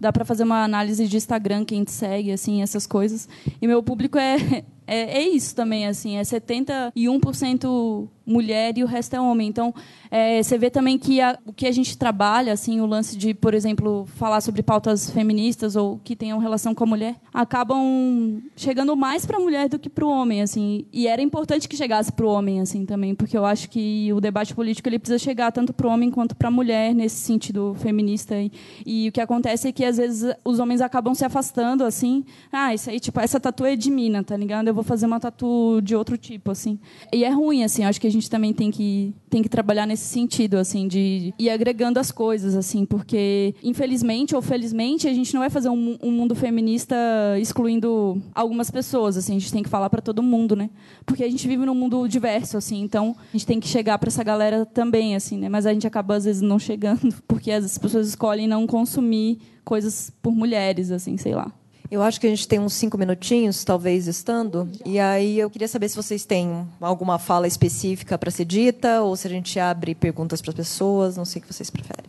Dá 0.01 0.11
para 0.11 0.25
fazer 0.25 0.45
uma 0.45 0.65
análise 0.65 1.07
de 1.07 1.15
Instagram, 1.19 1.63
quem 1.63 1.85
te 1.85 1.91
segue, 1.93 2.33
assim, 2.33 2.63
essas 2.63 2.87
coisas. 2.87 3.29
E 3.61 3.67
meu 3.67 3.83
público 3.83 4.17
é, 4.17 4.65
é, 4.91 5.19
é 5.19 5.29
isso 5.29 5.55
também, 5.55 5.87
assim, 5.87 6.17
é 6.17 6.25
71% 6.25 8.09
mulher 8.27 8.79
e 8.79 8.85
o 8.85 8.87
resto 8.87 9.15
é 9.17 9.21
homem. 9.21 9.49
Então, 9.49 9.75
é, 10.09 10.41
você 10.41 10.57
vê 10.57 10.71
também 10.71 10.97
que 10.97 11.21
a- 11.21 11.37
o 11.45 11.53
que 11.53 11.67
a 11.67 11.73
gente 11.73 11.99
trabalha, 11.99 12.53
assim, 12.53 12.81
o 12.81 12.87
lance 12.87 13.17
de, 13.17 13.35
por 13.35 13.55
exemplo, 13.55 14.07
falar 14.15 14.41
sobre 14.41 14.63
pautas 14.63 15.11
feministas 15.11 15.75
ou 15.75 15.99
que 16.05 16.15
tenham 16.15 16.39
relação 16.39 16.73
com 16.73 16.85
a 16.85 16.87
mulher, 16.87 17.17
acabam 17.35 18.41
chegando 18.57 18.95
mais 18.97 19.27
para 19.27 19.37
a 19.37 19.41
mulher 19.41 19.69
do 19.69 19.79
que 19.81 19.89
para 19.91 20.05
o 20.05 20.09
homem, 20.09 20.43
assim. 20.43 20.85
E 20.93 21.09
era 21.09 21.21
importante 21.21 21.69
que 21.69 21.77
chegasse 21.77 22.13
para 22.13 22.25
o 22.25 22.29
homem, 22.31 22.61
assim, 22.61 22.87
também, 22.87 23.15
porque 23.17 23.37
eu 23.37 23.45
acho 23.45 23.69
que 23.69 24.13
o 24.13 24.21
debate 24.21 24.55
político 24.55 24.89
ele 24.89 24.99
precisa 24.99 25.19
chegar 25.19 25.51
tanto 25.51 25.73
para 25.73 25.89
o 25.89 25.91
homem 25.91 26.11
quanto 26.11 26.37
para 26.37 26.49
a 26.49 26.51
mulher 26.53 26.95
nesse 26.95 27.17
sentido 27.17 27.75
feminista. 27.81 28.37
E, 28.41 28.53
e 28.87 29.09
o 29.09 29.13
que 29.13 29.21
acontece 29.21 29.67
é 29.69 29.73
que 29.73 29.85
às 29.85 29.97
vezes 29.97 30.33
os 30.45 30.61
homens 30.61 30.81
acabam 30.81 31.15
se 31.15 31.25
afastando, 31.25 31.85
assim. 31.85 32.25
Ah, 32.53 32.73
isso 32.73 32.89
aí, 32.91 33.01
tipo, 33.01 33.19
essa 33.19 33.41
tatu 33.41 33.65
é 33.65 33.75
de 33.75 33.91
mina, 33.91 34.23
tá 34.23 34.37
ligado? 34.37 34.69
Eu 34.69 34.75
vou 34.81 34.85
fazer 34.85 35.07
uma 35.07 35.21
tatu 35.21 35.81
de 35.83 35.95
outro 35.95 36.17
tipo, 36.17 36.51
assim. 36.51 36.79
E 37.13 37.25
é 37.25 37.31
ruim, 37.31 37.63
assim. 37.63 37.85
Acho 37.85 38.01
que 38.01 38.07
a 38.07 38.11
gente 38.11 38.29
também 38.29 38.53
tem 38.53 38.71
que 38.71 39.15
tem 39.29 39.43
que 39.43 39.49
trabalhar 39.49 39.87
nesse 39.87 40.07
sentido, 40.07 40.57
assim, 40.57 40.89
de 40.89 41.33
ir 41.39 41.51
agregando 41.51 42.01
as 42.01 42.11
coisas, 42.11 42.57
assim, 42.57 42.85
porque 42.85 43.55
infelizmente 43.63 44.35
ou 44.35 44.43
felizmente 44.43 45.07
a 45.07 45.13
gente 45.13 45.33
não 45.33 45.41
vai 45.41 45.51
fazer 45.51 45.69
um, 45.69 45.97
um 46.03 46.11
mundo 46.11 46.35
feminista 46.35 46.97
excluindo 47.41 48.21
algumas 48.35 48.71
pessoas, 48.71 49.17
assim. 49.17 49.37
A 49.37 49.39
gente 49.39 49.53
tem 49.53 49.63
que 49.63 49.69
falar 49.69 49.89
para 49.89 50.03
todo 50.03 50.23
mundo, 50.23 50.57
né? 50.57 50.71
Porque 51.07 51.23
a 51.23 51.29
gente 51.29 51.47
vive 51.47 51.65
num 51.65 51.75
mundo 51.75 52.09
diverso, 52.09 52.57
assim. 52.57 52.81
Então 52.83 53.15
a 53.29 53.33
gente 53.33 53.47
tem 53.47 53.61
que 53.61 53.69
chegar 53.69 53.99
para 53.99 54.09
essa 54.09 54.25
galera 54.25 54.67
também, 54.67 55.15
assim, 55.15 55.39
né? 55.39 55.49
Mas 55.49 55.67
a 55.67 55.73
gente 55.73 55.87
acaba 55.87 56.17
às 56.17 56.25
vezes 56.25 56.43
não 56.43 56.59
chegando, 56.59 57.15
porque 57.29 57.53
as 57.53 57.79
pessoas 57.79 58.09
escolhem 58.09 58.49
não 58.49 58.67
consumir 58.67 59.39
coisas 59.65 60.11
por 60.23 60.35
mulheres, 60.35 60.91
assim, 60.91 61.17
sei 61.17 61.35
lá. 61.35 61.53
Eu 61.91 62.03
acho 62.03 62.21
que 62.21 62.27
a 62.27 62.31
gente 62.31 62.47
tem 62.47 62.61
uns 62.61 62.75
cinco 62.75 62.97
minutinhos, 62.97 63.65
talvez, 63.65 64.07
estando. 64.07 64.71
E 64.85 65.01
aí 65.01 65.39
eu 65.39 65.51
queria 65.51 65.67
saber 65.67 65.89
se 65.89 65.97
vocês 65.97 66.25
têm 66.25 66.65
alguma 66.81 67.19
fala 67.19 67.49
específica 67.49 68.17
para 68.17 68.31
ser 68.31 68.45
dita 68.45 69.03
ou 69.03 69.17
se 69.17 69.27
a 69.27 69.31
gente 69.31 69.59
abre 69.59 69.95
perguntas 69.95 70.41
para 70.41 70.51
as 70.51 70.57
pessoas. 70.57 71.17
Não 71.17 71.25
sei 71.25 71.41
o 71.41 71.43
que 71.45 71.53
vocês 71.53 71.69
preferem. 71.69 72.05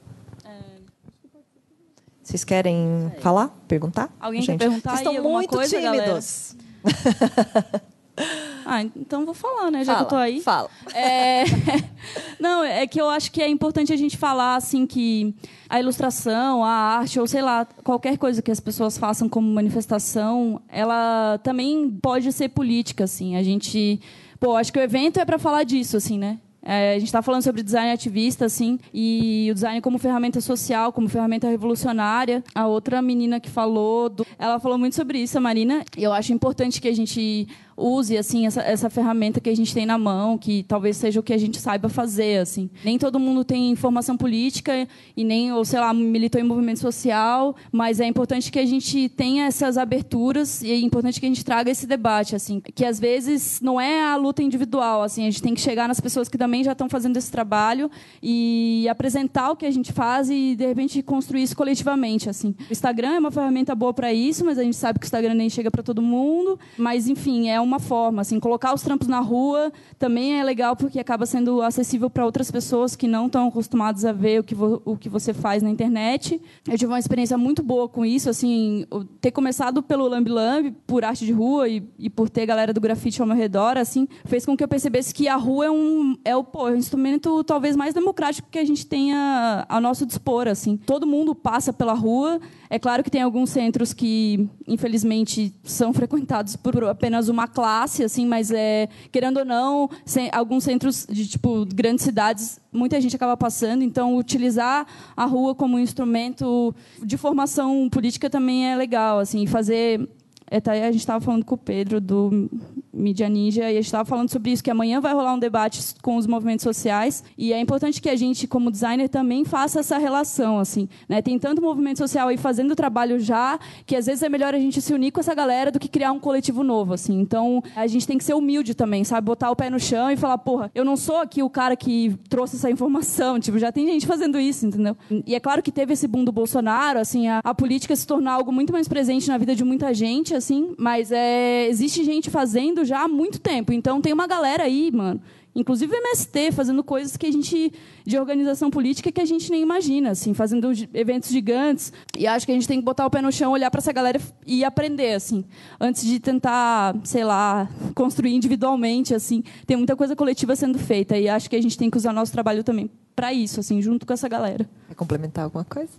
Vocês 2.22 2.44
querem 2.44 3.12
falar? 3.20 3.50
Perguntar? 3.68 4.10
Alguém 4.20 4.42
quer 4.42 4.52
gente? 4.52 4.60
perguntar 4.60 4.92
Vocês 4.92 5.00
estão 5.02 5.18
alguma 5.18 5.40
muito 5.40 5.50
coisa, 5.50 5.82
tímidos. 5.82 6.56
Ah, 8.74 8.84
então 8.96 9.26
vou 9.26 9.34
falar, 9.34 9.70
né? 9.70 9.84
Já 9.84 9.96
Fala, 9.96 9.98
que 9.98 10.14
eu 10.14 10.18
tô 10.18 10.22
aí. 10.24 10.40
Fala. 10.40 10.70
É... 10.96 11.44
Não, 12.40 12.64
é 12.64 12.88
que 12.88 13.02
eu 13.02 13.10
acho 13.10 13.30
que 13.30 13.42
é 13.42 13.50
importante 13.50 13.92
a 13.92 13.98
gente 13.98 14.16
falar 14.16 14.56
assim 14.56 14.88
que 14.88 15.36
a 15.70 15.78
ilustração, 15.78 16.64
a 16.64 16.70
arte, 16.70 17.20
ou 17.20 17.28
sei 17.28 17.42
lá, 17.42 17.66
qualquer 17.84 18.18
coisa 18.18 18.42
que 18.42 18.50
as 18.50 18.62
pessoas 18.62 18.98
façam 18.98 19.28
como 19.28 19.46
manifestação, 19.54 20.62
ela 20.70 21.38
também 21.44 21.92
pode 22.02 22.32
ser 22.32 22.48
política, 22.48 23.04
assim. 23.04 23.36
A 23.36 23.44
gente, 23.44 24.00
pô, 24.40 24.56
acho 24.56 24.72
que 24.72 24.80
o 24.80 24.82
evento 24.82 25.20
é 25.20 25.26
para 25.26 25.38
falar 25.38 25.64
disso, 25.64 25.98
assim, 25.98 26.18
né? 26.18 26.40
É, 26.64 26.92
a 26.92 27.00
gente 27.00 27.08
está 27.08 27.22
falando 27.22 27.42
sobre 27.42 27.64
design 27.64 27.92
ativista, 27.92 28.46
assim, 28.46 28.78
e 28.94 29.48
o 29.50 29.54
design 29.54 29.82
como 29.82 29.98
ferramenta 29.98 30.40
social, 30.42 30.92
como 30.94 31.10
ferramenta 31.10 31.48
revolucionária. 31.50 32.44
A 32.54 32.68
outra 32.68 33.02
menina 33.02 33.40
que 33.40 33.50
falou, 33.50 34.10
do- 34.10 34.26
ela 34.38 34.60
falou 34.60 34.78
muito 34.78 34.96
sobre 34.96 35.20
isso, 35.20 35.38
a 35.38 35.42
Marina. 35.42 35.84
E 35.98 36.04
eu 36.04 36.14
acho 36.14 36.32
importante 36.34 36.80
que 36.80 36.88
a 36.88 36.94
gente 36.96 37.48
use 37.76 38.16
assim 38.16 38.46
essa, 38.46 38.62
essa 38.62 38.90
ferramenta 38.92 39.40
que 39.40 39.50
a 39.50 39.56
gente 39.56 39.74
tem 39.74 39.88
na 39.88 39.98
mão, 39.98 40.38
que 40.38 40.62
talvez 40.68 40.98
seja 40.98 41.20
o 41.20 41.24
que 41.24 41.34
a 41.34 41.38
gente 41.38 41.58
saiba 41.60 41.90
fazer, 41.90 42.40
assim. 42.40 42.70
Nem 42.86 43.00
todo 43.00 43.20
mundo 43.20 43.44
tem 43.44 43.76
formação 43.76 44.16
política 44.16 44.88
e 45.18 45.24
nem, 45.24 45.52
ou 45.52 45.66
sei 45.66 45.80
lá, 45.80 45.92
militou 45.92 46.40
em 46.40 46.44
movimento 46.44 46.80
social, 46.80 47.56
mas 47.72 48.00
é 48.00 48.06
importante 48.06 48.52
que 48.52 48.60
a 48.60 48.66
gente 48.66 49.10
tenha 49.10 49.46
essas 49.46 49.78
aberturas 49.80 50.62
e 50.62 50.72
é 50.72 50.78
importante 50.80 51.20
que 51.20 51.26
a 51.26 51.30
gente 51.30 51.44
traga 51.44 51.72
esse 51.72 51.88
debate, 51.88 52.36
assim, 52.36 52.60
que 52.60 52.86
às 52.86 53.00
vezes 53.00 53.60
não 53.62 53.82
é 53.82 54.04
a 54.04 54.16
luta 54.16 54.44
individual, 54.44 55.02
assim, 55.02 55.24
a 55.24 55.32
gente 55.32 55.42
tem 55.42 55.56
que 55.56 55.62
chegar 55.62 55.88
nas 55.88 56.00
pessoas 56.00 56.30
que 56.30 56.38
da 56.38 56.48
também 56.52 56.66
já 56.66 56.74
estão 56.74 56.90
fazendo 56.90 57.16
esse 57.16 57.32
trabalho 57.32 57.90
e 58.22 58.86
apresentar 58.90 59.52
o 59.52 59.56
que 59.56 59.66
a 59.66 59.72
gente 59.72 59.94
faz 59.94 60.30
e 60.30 60.54
de 60.54 60.68
repente 60.68 61.02
construir 61.02 61.44
isso 61.44 61.56
coletivamente, 61.56 62.30
assim. 62.30 62.54
O 62.70 62.74
Instagram 62.74 63.14
é 63.14 63.20
uma 63.20 63.32
ferramenta 63.32 63.74
boa 63.74 63.94
para 63.94 64.12
isso, 64.12 64.44
mas 64.44 64.60
a 64.60 64.64
gente 64.64 64.76
sabe 64.76 65.00
que 65.00 65.06
o 65.06 65.08
Instagram 65.08 65.34
nem 65.34 65.50
chega 65.50 65.72
para 65.72 65.82
todo 65.82 66.02
mundo, 66.02 66.60
mas 66.78 67.08
enfim, 67.08 67.48
é 67.48 67.62
uma 67.62 67.80
forma, 67.80 68.22
assim, 68.22 68.38
colocar 68.38 68.74
os 68.74 68.82
trampos 68.82 69.08
na 69.08 69.22
rua 69.22 69.72
também 69.98 70.40
é 70.40 70.44
legal 70.44 70.76
porque 70.76 71.00
acaba 71.00 71.26
sendo 71.26 71.62
acessível 71.62 72.10
para 72.10 72.26
outras 72.26 72.52
pessoas 72.52 72.98
que 72.98 73.08
não 73.08 73.28
estão 73.28 73.48
acostumadas 73.48 74.04
a 74.04 74.12
ver 74.12 74.42
o 74.42 74.44
que, 74.44 74.56
o 74.84 74.98
que 74.98 75.08
você 75.08 75.34
faz 75.34 75.64
na 75.64 75.70
internet. 75.70 76.42
Eu 76.68 76.78
tive 76.78 76.92
uma 76.92 77.00
experiência 77.00 77.38
muito 77.38 77.64
boa 77.64 77.88
com 77.88 78.06
isso, 78.06 78.30
assim, 78.30 78.86
ter 79.22 79.32
começado 79.32 79.82
pelo 79.82 80.06
Lambi 80.06 80.30
Lambi, 80.30 80.72
por 80.86 81.06
arte 81.06 81.26
de 81.26 81.32
rua 81.32 81.70
e, 81.70 81.82
e 81.98 82.10
por 82.10 82.30
ter 82.30 82.46
galera 82.46 82.74
do 82.74 82.82
grafite 82.82 83.22
ao 83.22 83.28
meu 83.28 83.38
redor, 83.38 83.78
assim, 83.78 84.06
fez 84.26 84.46
com 84.46 84.58
que 84.58 84.64
eu 84.64 84.68
percebesse 84.68 85.14
que 85.14 85.30
a 85.30 85.38
rua 85.38 85.68
é 85.68 85.72
um 85.72 86.18
é 86.26 86.41
o, 86.42 86.44
pô, 86.44 86.68
é 86.68 86.72
um 86.74 86.76
instrumento 86.76 87.44
talvez 87.44 87.76
mais 87.76 87.94
democrático 87.94 88.50
que 88.52 88.60
a 88.60 88.66
gente 88.66 88.86
tenha 88.86 89.66
ao 89.70 89.80
nosso 89.80 90.06
dispor, 90.06 90.48
assim. 90.48 90.76
Todo 90.76 91.08
mundo 91.08 91.34
passa 91.34 91.72
pela 91.72 91.94
rua. 91.94 92.40
É 92.70 92.78
claro 92.78 93.04
que 93.04 93.10
tem 93.10 93.22
alguns 93.22 93.50
centros 93.50 93.94
que, 93.94 94.48
infelizmente, 94.68 95.54
são 95.64 95.94
frequentados 95.94 96.56
por 96.56 96.84
apenas 96.84 97.30
uma 97.30 97.48
classe, 97.48 98.04
assim, 98.04 98.26
mas 98.26 98.52
é 98.52 98.90
querendo 99.12 99.38
ou 99.38 99.46
não, 99.46 99.90
alguns 100.32 100.64
centros 100.64 101.06
de 101.10 101.28
tipo 101.28 101.66
grandes 101.74 102.04
cidades, 102.04 102.60
muita 102.72 103.00
gente 103.00 103.16
acaba 103.16 103.38
passando. 103.38 103.84
Então, 103.84 104.18
utilizar 104.18 104.86
a 105.16 105.26
rua 105.26 105.56
como 105.56 105.78
um 105.78 105.80
instrumento 105.80 106.76
de 107.04 107.18
formação 107.18 107.90
política 107.90 108.30
também 108.30 108.72
é 108.72 108.76
legal, 108.76 109.20
assim, 109.20 109.46
fazer 109.46 110.10
até 110.58 110.86
a 110.86 110.92
gente 110.92 111.02
estava 111.02 111.24
falando 111.24 111.46
com 111.46 111.56
o 111.56 111.58
Pedro 111.58 112.02
do 112.02 112.50
Mídia 112.94 113.30
Ninja 113.30 113.64
e 113.64 113.66
a 113.66 113.74
gente 113.74 113.86
estava 113.86 114.06
falando 114.06 114.30
sobre 114.30 114.52
isso, 114.52 114.64
que 114.64 114.70
amanhã 114.70 115.00
vai 115.00 115.14
rolar 115.14 115.34
um 115.34 115.40
debate 115.40 115.96
com 116.02 116.18
os 116.18 116.28
movimentos 116.28 116.64
sociais 116.64 117.24
e 117.38 117.54
é 117.54 117.60
importante 117.60 118.02
que 118.02 118.10
a 118.10 118.16
gente, 118.16 118.48
como 118.48 118.70
designer, 118.70 119.08
também 119.08 119.46
faça 119.46 119.80
essa 119.80 119.98
relação. 119.98 120.60
assim, 120.60 120.90
né? 121.08 121.22
Tem 121.22 121.40
tanto 121.40 121.62
movimento 121.62 121.98
social 121.98 122.28
aí 122.28 122.38
fazendo 122.38 122.76
trabalho 122.76 123.20
já 123.20 123.60
que 123.86 123.96
às 123.96 124.06
vezes 124.06 124.24
é 124.24 124.30
melhor 124.30 124.54
a 124.54 124.60
gente 124.60 124.82
se 124.82 124.94
unir 124.94 125.12
com 125.12 125.20
essa 125.20 125.34
galera 125.34 125.72
do 125.72 125.80
que 125.80 125.88
criar 125.88 126.12
um 126.12 126.20
coletivo 126.20 126.64
novo. 126.64 126.94
assim. 126.94 127.20
Então 127.20 127.64
a 127.76 127.88
gente 127.88 128.06
tem 128.06 128.18
que 128.18 128.24
ser 128.24 128.34
humilde 128.34 128.74
também, 128.76 129.04
sabe? 129.04 129.26
Botar 129.26 129.52
o 129.52 129.56
pé 129.56 129.70
no 129.70 129.80
chão 129.80 130.12
e 130.12 130.18
falar, 130.18 130.38
porra, 130.38 130.72
eu 130.76 130.84
não 130.84 130.98
sou 130.98 131.18
aqui 131.18 131.42
o 131.42 131.50
cara 131.50 131.76
que 131.76 132.16
trouxe 132.30 132.56
essa 132.56 132.70
informação. 132.70 133.40
Tipo, 133.52 133.58
já 133.58 133.72
tem 133.72 133.88
gente 133.88 134.06
fazendo 134.06 134.40
isso, 134.40 134.66
entendeu? 134.66 134.96
E 135.26 135.34
é 135.34 135.40
claro 135.40 135.64
que 135.64 135.72
teve 135.72 135.94
esse 135.94 136.08
boom 136.08 136.24
do 136.24 136.32
Bolsonaro, 136.32 137.00
assim, 137.00 137.28
a, 137.28 137.40
a 137.44 137.54
política 137.56 137.96
se 137.96 138.06
tornar 138.06 138.34
algo 138.34 138.52
muito 138.52 138.72
mais 138.72 138.88
presente 138.88 139.28
na 139.28 139.38
vida 139.38 139.56
de 139.56 139.64
muita 139.64 139.94
gente, 139.94 140.34
assim, 140.42 140.76
mas 140.78 141.12
é, 141.12 141.68
existe 141.68 142.04
gente 142.04 142.30
fazendo 142.30 142.84
já 142.84 143.04
há 143.04 143.08
muito 143.08 143.40
tempo. 143.40 143.72
Então 143.72 144.02
tem 144.02 144.12
uma 144.12 144.28
galera 144.28 144.64
aí, 144.64 144.92
mano, 144.92 145.22
inclusive 145.56 145.94
o 145.94 145.98
MST, 145.98 146.52
fazendo 146.52 146.84
coisas 146.84 147.16
que 147.16 147.26
a 147.26 147.32
gente 147.32 147.72
de 148.06 148.18
organização 148.18 148.72
política 148.72 149.12
que 149.12 149.22
a 149.22 149.26
gente 149.26 149.52
nem 149.52 149.62
imagina, 149.62 150.12
assim, 150.12 150.34
fazendo 150.34 150.72
eventos 150.94 151.30
gigantes. 151.30 151.94
E 152.18 152.26
acho 152.26 152.46
que 152.46 152.52
a 152.52 152.56
gente 152.56 152.68
tem 152.68 152.80
que 152.80 152.86
botar 152.86 153.06
o 153.06 153.10
pé 153.10 153.22
no 153.22 153.32
chão, 153.32 153.52
olhar 153.52 153.70
para 153.70 153.80
essa 153.80 153.92
galera 153.92 154.20
e 154.46 154.64
aprender, 154.64 155.14
assim, 155.14 155.46
antes 155.80 156.04
de 156.04 156.20
tentar, 156.20 156.96
sei 157.04 157.24
lá, 157.24 157.70
construir 157.94 158.34
individualmente, 158.34 159.14
assim. 159.14 159.44
Tem 159.66 159.78
muita 159.78 159.96
coisa 159.96 160.16
coletiva 160.16 160.56
sendo 160.56 160.80
feita 160.80 161.18
e 161.18 161.30
acho 161.30 161.50
que 161.50 161.56
a 161.56 161.62
gente 161.62 161.78
tem 161.78 161.90
que 161.90 161.98
usar 161.98 162.14
nosso 162.14 162.32
trabalho 162.32 162.64
também 162.64 162.90
para 163.16 163.34
isso, 163.34 163.60
assim, 163.60 163.82
junto 163.82 164.06
com 164.06 164.14
essa 164.14 164.28
galera. 164.28 164.68
Quer 164.88 164.96
complementar 164.96 165.44
alguma 165.46 165.66
coisa? 165.66 165.92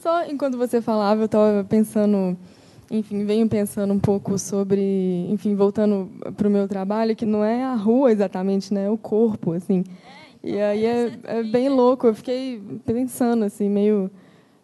Só 0.00 0.24
enquanto 0.26 0.56
você 0.56 0.80
falava, 0.80 1.22
eu 1.22 1.26
estava 1.26 1.64
pensando 1.68 2.36
enfim, 2.90 3.24
venho 3.24 3.48
pensando 3.48 3.92
um 3.92 3.98
pouco 3.98 4.38
sobre, 4.38 5.26
enfim, 5.30 5.54
voltando 5.54 6.08
para 6.36 6.46
o 6.46 6.50
meu 6.50 6.68
trabalho, 6.68 7.16
que 7.16 7.24
não 7.24 7.44
é 7.44 7.64
a 7.64 7.74
rua 7.74 8.12
exatamente, 8.12 8.72
né, 8.72 8.86
é 8.86 8.90
o 8.90 8.96
corpo, 8.96 9.52
assim. 9.52 9.84
E 10.42 10.60
aí 10.60 10.84
é, 10.84 11.12
é 11.24 11.42
bem 11.42 11.68
louco. 11.68 12.06
Eu 12.06 12.14
fiquei 12.14 12.62
pensando 12.84 13.44
assim, 13.44 13.68
meio 13.68 14.08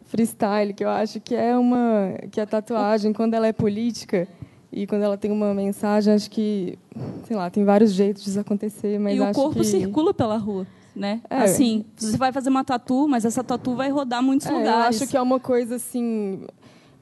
freestyle, 0.05 0.73
que 0.73 0.83
eu 0.83 0.89
acho 0.89 1.19
que 1.19 1.35
é 1.35 1.57
uma 1.57 2.13
que 2.31 2.39
a 2.39 2.45
tatuagem, 2.45 3.11
quando 3.11 3.33
ela 3.33 3.47
é 3.47 3.51
política 3.51 4.27
e 4.71 4.87
quando 4.87 5.01
ela 5.01 5.17
tem 5.17 5.29
uma 5.29 5.53
mensagem, 5.53 6.13
acho 6.13 6.31
que, 6.31 6.79
sei 7.25 7.35
lá, 7.35 7.49
tem 7.49 7.65
vários 7.65 7.91
jeitos 7.91 8.31
de 8.31 8.39
acontecer, 8.39 8.97
mas 8.97 9.17
e 9.17 9.21
o 9.21 9.31
corpo 9.33 9.59
que... 9.59 9.65
circula 9.65 10.13
pela 10.13 10.37
rua. 10.37 10.65
Né? 10.95 11.21
É. 11.27 11.39
Assim, 11.39 11.83
você 11.95 12.17
vai 12.17 12.31
fazer 12.31 12.49
uma 12.49 12.63
tatu, 12.63 13.07
mas 13.07 13.25
essa 13.25 13.43
tatu 13.43 13.75
vai 13.75 13.89
rodar 13.89 14.21
muitos 14.21 14.47
é, 14.47 14.51
lugares. 14.51 14.99
Eu 14.99 15.03
acho 15.03 15.11
que 15.11 15.17
é 15.17 15.21
uma 15.21 15.39
coisa 15.39 15.75
assim, 15.75 16.45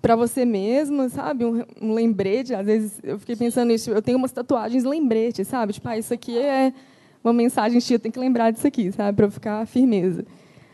para 0.01 0.15
você 0.15 0.43
mesmo, 0.43 1.07
sabe? 1.09 1.45
Um, 1.45 1.63
um, 1.81 1.93
lembrete. 1.93 2.53
Às 2.53 2.65
vezes 2.65 2.99
eu 3.03 3.19
fiquei 3.19 3.35
pensando 3.35 3.69
nisso. 3.69 3.91
Eu 3.91 4.01
tenho 4.01 4.17
umas 4.17 4.31
tatuagens 4.31 4.83
lembrete, 4.83 5.45
sabe? 5.45 5.73
Tipo, 5.73 5.89
ah, 5.89 5.97
isso 5.97 6.13
aqui 6.13 6.37
é 6.37 6.73
uma 7.23 7.33
mensagem 7.33 7.79
tia, 7.79 7.99
tem 7.99 8.11
que 8.11 8.19
lembrar 8.19 8.51
disso 8.51 8.65
aqui, 8.65 8.91
sabe? 8.91 9.15
Para 9.15 9.25
eu 9.27 9.31
ficar 9.31 9.65
firmeza. 9.67 10.25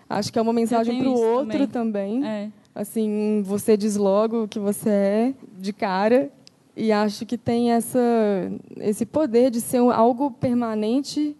Acho 0.10 0.32
que 0.32 0.40
é 0.40 0.42
uma 0.42 0.54
mensagem 0.54 1.00
para 1.00 1.10
o 1.10 1.20
outro 1.20 1.68
também. 1.68 2.22
também. 2.22 2.26
É. 2.26 2.50
Assim, 2.74 3.42
você 3.44 3.76
diz 3.76 3.98
logo 3.98 4.44
o 4.44 4.48
que 4.48 4.60
você 4.60 4.90
é 4.90 5.34
de 5.58 5.74
cara 5.74 6.32
e 6.76 6.92
acho 6.92 7.26
que 7.26 7.38
tem 7.38 7.72
essa 7.72 8.00
esse 8.78 9.06
poder 9.06 9.50
de 9.50 9.60
ser 9.60 9.80
algo 9.80 10.30
permanente 10.30 11.36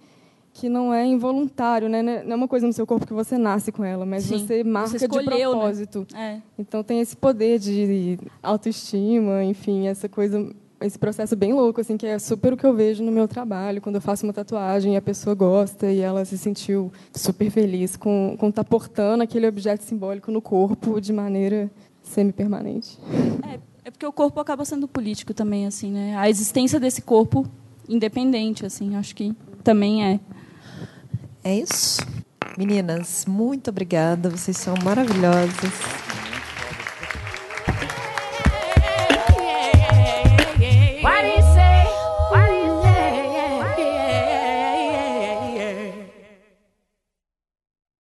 que 0.60 0.68
não 0.68 0.92
é 0.92 1.06
involuntário, 1.06 1.88
né? 1.88 2.02
Não 2.02 2.32
é 2.32 2.36
uma 2.36 2.48
coisa 2.48 2.66
no 2.66 2.74
seu 2.74 2.88
corpo 2.88 3.06
que 3.06 3.14
você 3.14 3.38
nasce 3.38 3.72
com 3.72 3.84
ela, 3.84 4.08
mas 4.08 4.24
Sim. 4.24 4.40
você 4.40 4.64
marca 4.64 4.98
você 4.98 5.06
escolheu, 5.06 5.24
de 5.24 5.30
né? 5.30 5.42
propósito. 5.52 6.08
Né? 6.12 6.42
É. 6.58 6.62
Então 6.62 6.84
tem 6.84 7.00
esse 7.00 7.16
poder 7.16 7.60
de 7.60 8.18
autoestima, 8.42 9.44
enfim, 9.44 9.88
essa 9.88 10.10
coisa, 10.10 10.52
esse 10.82 10.98
processo 10.98 11.36
bem 11.36 11.54
louco, 11.54 11.80
assim, 11.80 11.96
que 11.96 12.08
é 12.08 12.18
super 12.18 12.54
o 12.54 12.58
que 12.58 12.66
eu 12.66 12.74
vejo 12.74 13.04
no 13.04 13.12
meu 13.12 13.28
trabalho, 13.28 13.80
quando 13.80 13.98
eu 13.98 14.02
faço 14.02 14.26
uma 14.26 14.34
tatuagem 14.34 14.96
e 14.96 14.98
a 14.98 15.02
pessoa 15.02 15.36
gosta 15.36 15.92
e 15.92 16.00
ela 16.00 16.26
se 16.26 16.40
sentiu 16.40 16.92
super 17.14 17.52
feliz 17.52 17.96
com 17.96 18.36
com 18.40 18.50
estar 18.50 18.64
tá 18.64 18.68
portando 18.70 19.22
aquele 19.22 19.48
objeto 19.48 19.84
simbólico 19.84 20.32
no 20.32 20.42
corpo 20.42 21.00
de 21.00 21.14
maneira 21.14 21.70
semi-permanente. 22.02 22.98
É, 23.48 23.60
é 23.86 23.92
porque 23.92 24.08
o 24.08 24.12
corpo 24.12 24.40
acaba 24.40 24.66
sendo 24.66 24.88
político 24.88 25.36
também, 25.36 25.68
assim, 25.68 25.92
né? 25.92 26.18
A 26.18 26.28
existência 26.28 26.80
desse 26.80 27.04
corpo 27.04 27.46
independente, 27.88 28.66
assim, 28.66 28.96
acho 28.96 29.16
que 29.16 29.36
também 29.64 30.04
é. 30.04 30.20
É 31.48 31.56
isso? 31.56 32.02
Meninas, 32.58 33.24
muito 33.26 33.70
obrigada. 33.70 34.30
Vocês 34.30 34.58
são 34.58 34.76
maravilhosas. 34.84 35.72